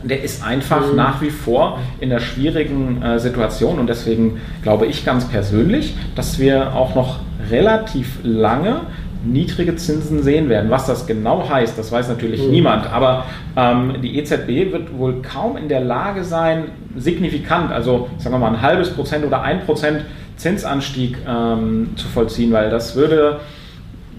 der 0.02 0.22
ist 0.22 0.44
einfach 0.44 0.90
mhm. 0.90 0.96
nach 0.96 1.22
wie 1.22 1.30
vor 1.30 1.78
in 2.00 2.10
einer 2.10 2.20
schwierigen 2.20 3.02
äh, 3.02 3.18
Situation. 3.18 3.78
Und 3.78 3.88
deswegen 3.88 4.40
glaube 4.62 4.86
ich 4.86 5.04
ganz 5.04 5.28
persönlich, 5.28 5.94
dass 6.14 6.38
wir 6.38 6.74
auch 6.74 6.94
noch 6.94 7.20
relativ 7.50 8.18
lange 8.22 8.80
niedrige 9.24 9.76
Zinsen 9.76 10.22
sehen 10.22 10.48
werden. 10.48 10.70
Was 10.70 10.86
das 10.86 11.06
genau 11.06 11.48
heißt, 11.48 11.78
das 11.78 11.90
weiß 11.90 12.08
natürlich 12.08 12.42
mhm. 12.42 12.50
niemand. 12.50 12.92
Aber 12.92 13.24
ähm, 13.56 13.94
die 14.02 14.18
EZB 14.18 14.72
wird 14.72 14.96
wohl 14.96 15.22
kaum 15.22 15.56
in 15.56 15.68
der 15.68 15.80
Lage 15.80 16.24
sein, 16.24 16.66
signifikant, 16.96 17.72
also 17.72 18.08
sagen 18.18 18.34
wir 18.34 18.38
mal 18.38 18.54
ein 18.54 18.62
halbes 18.62 18.90
Prozent 18.90 19.24
oder 19.24 19.42
ein 19.42 19.64
Prozent 19.64 20.04
Zinsanstieg 20.36 21.18
ähm, 21.28 21.90
zu 21.96 22.08
vollziehen, 22.08 22.52
weil 22.52 22.70
das 22.70 22.96
würde 22.96 23.40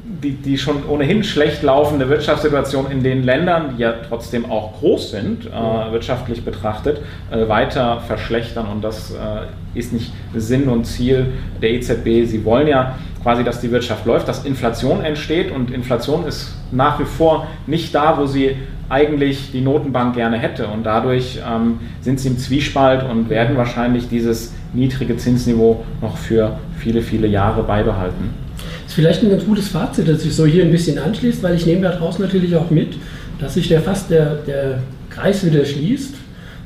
die, 0.05 0.33
die 0.33 0.57
schon 0.57 0.85
ohnehin 0.87 1.23
schlecht 1.23 1.63
laufende 1.63 2.07
Wirtschaftssituation 2.09 2.91
in 2.91 3.01
den 3.01 3.23
Ländern, 3.23 3.75
die 3.75 3.81
ja 3.81 3.93
trotzdem 4.07 4.49
auch 4.49 4.79
groß 4.79 5.11
sind, 5.11 5.47
äh, 5.47 5.91
wirtschaftlich 5.91 6.45
betrachtet, 6.45 7.01
äh, 7.31 7.47
weiter 7.47 8.01
verschlechtern. 8.01 8.67
Und 8.67 8.83
das 8.83 9.11
äh, 9.11 9.77
ist 9.77 9.93
nicht 9.93 10.13
Sinn 10.35 10.69
und 10.69 10.85
Ziel 10.85 11.33
der 11.61 11.71
EZB. 11.71 12.25
Sie 12.25 12.45
wollen 12.45 12.67
ja 12.67 12.95
quasi, 13.23 13.43
dass 13.43 13.61
die 13.61 13.71
Wirtschaft 13.71 14.05
läuft, 14.05 14.27
dass 14.27 14.45
Inflation 14.45 15.03
entsteht. 15.03 15.51
Und 15.51 15.71
Inflation 15.71 16.27
ist 16.27 16.55
nach 16.71 16.99
wie 16.99 17.05
vor 17.05 17.47
nicht 17.65 17.95
da, 17.95 18.19
wo 18.19 18.27
sie 18.27 18.55
eigentlich 18.89 19.51
die 19.51 19.61
Notenbank 19.61 20.13
gerne 20.13 20.37
hätte. 20.37 20.67
Und 20.67 20.83
dadurch 20.83 21.39
ähm, 21.47 21.79
sind 22.01 22.19
sie 22.19 22.27
im 22.27 22.37
Zwiespalt 22.37 23.03
und 23.03 23.31
werden 23.31 23.57
wahrscheinlich 23.57 24.07
dieses 24.07 24.53
niedrige 24.73 25.17
Zinsniveau 25.17 25.83
noch 26.01 26.17
für 26.17 26.59
viele, 26.77 27.01
viele 27.01 27.25
Jahre 27.25 27.63
beibehalten 27.63 28.44
vielleicht 28.93 29.24
ein 29.24 29.30
ganz 29.30 29.45
gutes 29.45 29.69
Fazit, 29.69 30.08
das 30.08 30.21
sich 30.21 30.36
so 30.36 30.45
hier 30.45 30.63
ein 30.63 30.71
bisschen 30.71 31.00
anschließt, 31.00 31.41
weil 31.43 31.56
ich 31.56 31.65
nehme 31.65 31.82
daraus 31.82 32.19
natürlich 32.19 32.56
auch 32.56 32.69
mit, 32.69 32.95
dass 33.39 33.56
sich 33.56 33.67
der 33.67 33.82
fast 33.82 34.10
der, 34.10 34.36
der 34.48 34.80
Kreis 35.10 35.45
wieder 35.45 35.65
schließt. 35.65 36.15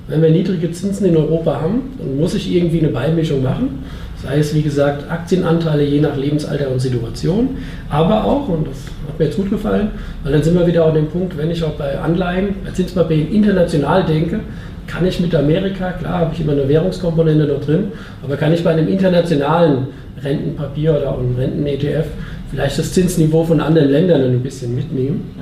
wenn 0.07 0.21
wir 0.23 0.31
niedrige 0.31 0.71
Zinsen 0.71 1.05
in 1.05 1.15
Europa 1.15 1.61
haben, 1.61 1.81
dann 1.99 2.17
muss 2.17 2.33
ich 2.33 2.51
irgendwie 2.51 2.79
eine 2.79 2.87
Beimischung 2.89 3.43
machen. 3.43 3.83
Sei 4.21 4.39
es, 4.39 4.53
wie 4.53 4.63
gesagt, 4.63 5.09
Aktienanteile 5.09 5.83
je 5.83 6.01
nach 6.01 6.17
Lebensalter 6.17 6.69
und 6.71 6.79
Situation, 6.79 7.57
aber 7.89 8.25
auch, 8.25 8.49
und 8.49 8.67
das 8.67 8.75
hat 9.07 9.17
mir 9.17 9.25
jetzt 9.25 9.37
gut 9.37 9.49
gefallen, 9.49 9.91
weil 10.23 10.33
dann 10.33 10.43
sind 10.43 10.55
wir 10.59 10.67
wieder 10.67 10.85
an 10.85 10.95
dem 10.95 11.07
Punkt, 11.07 11.37
wenn 11.37 11.49
ich 11.51 11.63
auch 11.63 11.73
bei 11.73 11.97
Anleihen, 11.97 12.55
bei 12.65 12.71
Zinspapieren 12.71 13.31
international 13.31 14.03
denke, 14.03 14.41
kann 14.89 15.05
ich 15.05 15.19
mit 15.19 15.33
Amerika, 15.35 15.91
klar 15.91 16.19
habe 16.19 16.31
ich 16.33 16.41
immer 16.41 16.53
eine 16.53 16.67
Währungskomponente 16.67 17.45
noch 17.45 17.61
drin, 17.61 17.91
aber 18.23 18.35
kann 18.37 18.51
ich 18.53 18.63
bei 18.63 18.71
einem 18.71 18.87
internationalen 18.87 19.87
Rentenpapier 20.21 20.97
oder 20.97 21.17
einem 21.17 21.35
Renten-ETF 21.35 22.05
vielleicht 22.49 22.79
das 22.79 22.91
Zinsniveau 22.93 23.43
von 23.43 23.61
anderen 23.61 23.89
Ländern 23.89 24.21
ein 24.23 24.41
bisschen 24.41 24.75
mitnehmen. 24.75 25.35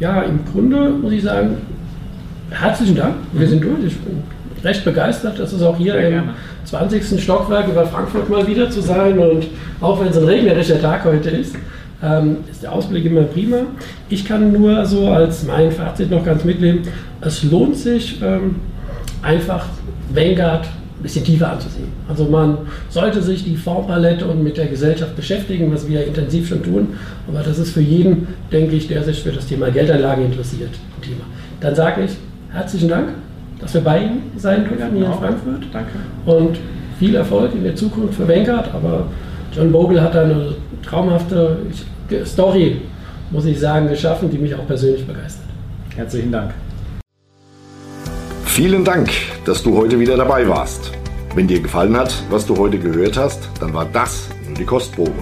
Ja, 0.00 0.22
im 0.22 0.40
Grunde 0.52 0.90
muss 0.90 1.12
ich 1.12 1.22
sagen, 1.22 1.58
herzlichen 2.50 2.96
Dank, 2.96 3.14
wir 3.32 3.46
sind 3.46 3.62
durch. 3.62 3.84
Ich 3.86 3.98
bin 3.98 4.22
recht 4.64 4.84
begeistert, 4.84 5.38
dass 5.38 5.52
es 5.52 5.62
auch 5.62 5.76
hier 5.76 5.96
im 5.96 6.30
20. 6.64 7.22
Stockwerk 7.22 7.68
über 7.68 7.86
Frankfurt 7.86 8.28
mal 8.28 8.46
wieder 8.46 8.68
zu 8.68 8.80
sein 8.80 9.18
und 9.18 9.46
auch 9.80 10.00
wenn 10.00 10.08
es 10.08 10.16
ein 10.16 10.24
regnerischer 10.24 10.80
Tag 10.80 11.04
heute 11.04 11.30
ist, 11.30 11.54
ähm, 12.02 12.38
ist 12.50 12.64
der 12.64 12.72
Ausblick 12.72 13.04
immer 13.04 13.22
prima. 13.22 13.58
Ich 14.08 14.24
kann 14.24 14.52
nur 14.52 14.84
so 14.84 15.08
als 15.08 15.44
mein 15.44 15.70
Fazit 15.70 16.10
noch 16.10 16.24
ganz 16.24 16.44
mitleben, 16.44 16.82
es 17.20 17.44
lohnt 17.44 17.76
sich 17.76 18.20
ähm, 18.22 18.56
einfach 19.22 19.66
Vanguard 20.12 20.64
ein 20.64 21.02
bisschen 21.02 21.24
tiefer 21.24 21.52
anzusehen. 21.52 21.88
Also 22.08 22.24
man 22.24 22.58
sollte 22.88 23.22
sich 23.22 23.44
die 23.44 23.56
Fondspalette 23.56 24.26
und 24.26 24.42
mit 24.42 24.56
der 24.56 24.66
Gesellschaft 24.66 25.14
beschäftigen, 25.14 25.72
was 25.72 25.88
wir 25.88 26.06
intensiv 26.06 26.48
schon 26.48 26.62
tun, 26.62 26.88
aber 27.28 27.42
das 27.42 27.58
ist 27.58 27.72
für 27.72 27.80
jeden, 27.80 28.28
denke 28.50 28.74
ich, 28.74 28.88
der 28.88 29.04
sich 29.04 29.22
für 29.22 29.30
das 29.30 29.46
Thema 29.46 29.70
Geldanlage 29.70 30.24
interessiert, 30.24 30.70
ein 30.70 31.02
Thema. 31.02 31.24
Dann 31.60 31.74
sage 31.74 32.04
ich 32.04 32.12
herzlichen 32.52 32.88
Dank 32.88 33.08
dass 33.60 33.74
wir 33.74 33.80
bei 33.80 34.02
Ihnen 34.02 34.30
sein 34.36 34.66
können 34.68 34.96
hier 34.96 35.06
in 35.06 35.12
Frankfurt. 35.12 35.66
Danke. 35.72 35.90
Und 36.26 36.58
viel 36.98 37.14
Erfolg 37.14 37.54
in 37.54 37.64
der 37.64 37.74
Zukunft 37.74 38.14
für 38.14 38.28
Vanguard. 38.28 38.72
Aber 38.74 39.06
John 39.54 39.72
Bogle 39.72 40.00
hat 40.00 40.16
eine 40.16 40.54
traumhafte 40.82 41.58
Story, 42.24 42.82
muss 43.30 43.44
ich 43.44 43.58
sagen, 43.58 43.88
geschaffen, 43.88 44.30
die 44.30 44.38
mich 44.38 44.54
auch 44.54 44.66
persönlich 44.66 45.06
begeistert. 45.06 45.46
Herzlichen 45.94 46.32
Dank. 46.32 46.52
Vielen 48.58 48.82
Dank, 48.82 49.08
dass 49.44 49.62
du 49.62 49.76
heute 49.76 50.00
wieder 50.00 50.16
dabei 50.16 50.48
warst. 50.48 50.90
Wenn 51.36 51.46
dir 51.46 51.60
gefallen 51.60 51.96
hat, 51.96 52.12
was 52.28 52.44
du 52.44 52.56
heute 52.56 52.76
gehört 52.76 53.16
hast, 53.16 53.48
dann 53.60 53.72
war 53.72 53.84
das 53.84 54.30
nur 54.48 54.56
die 54.56 54.64
Kostprobe. 54.64 55.12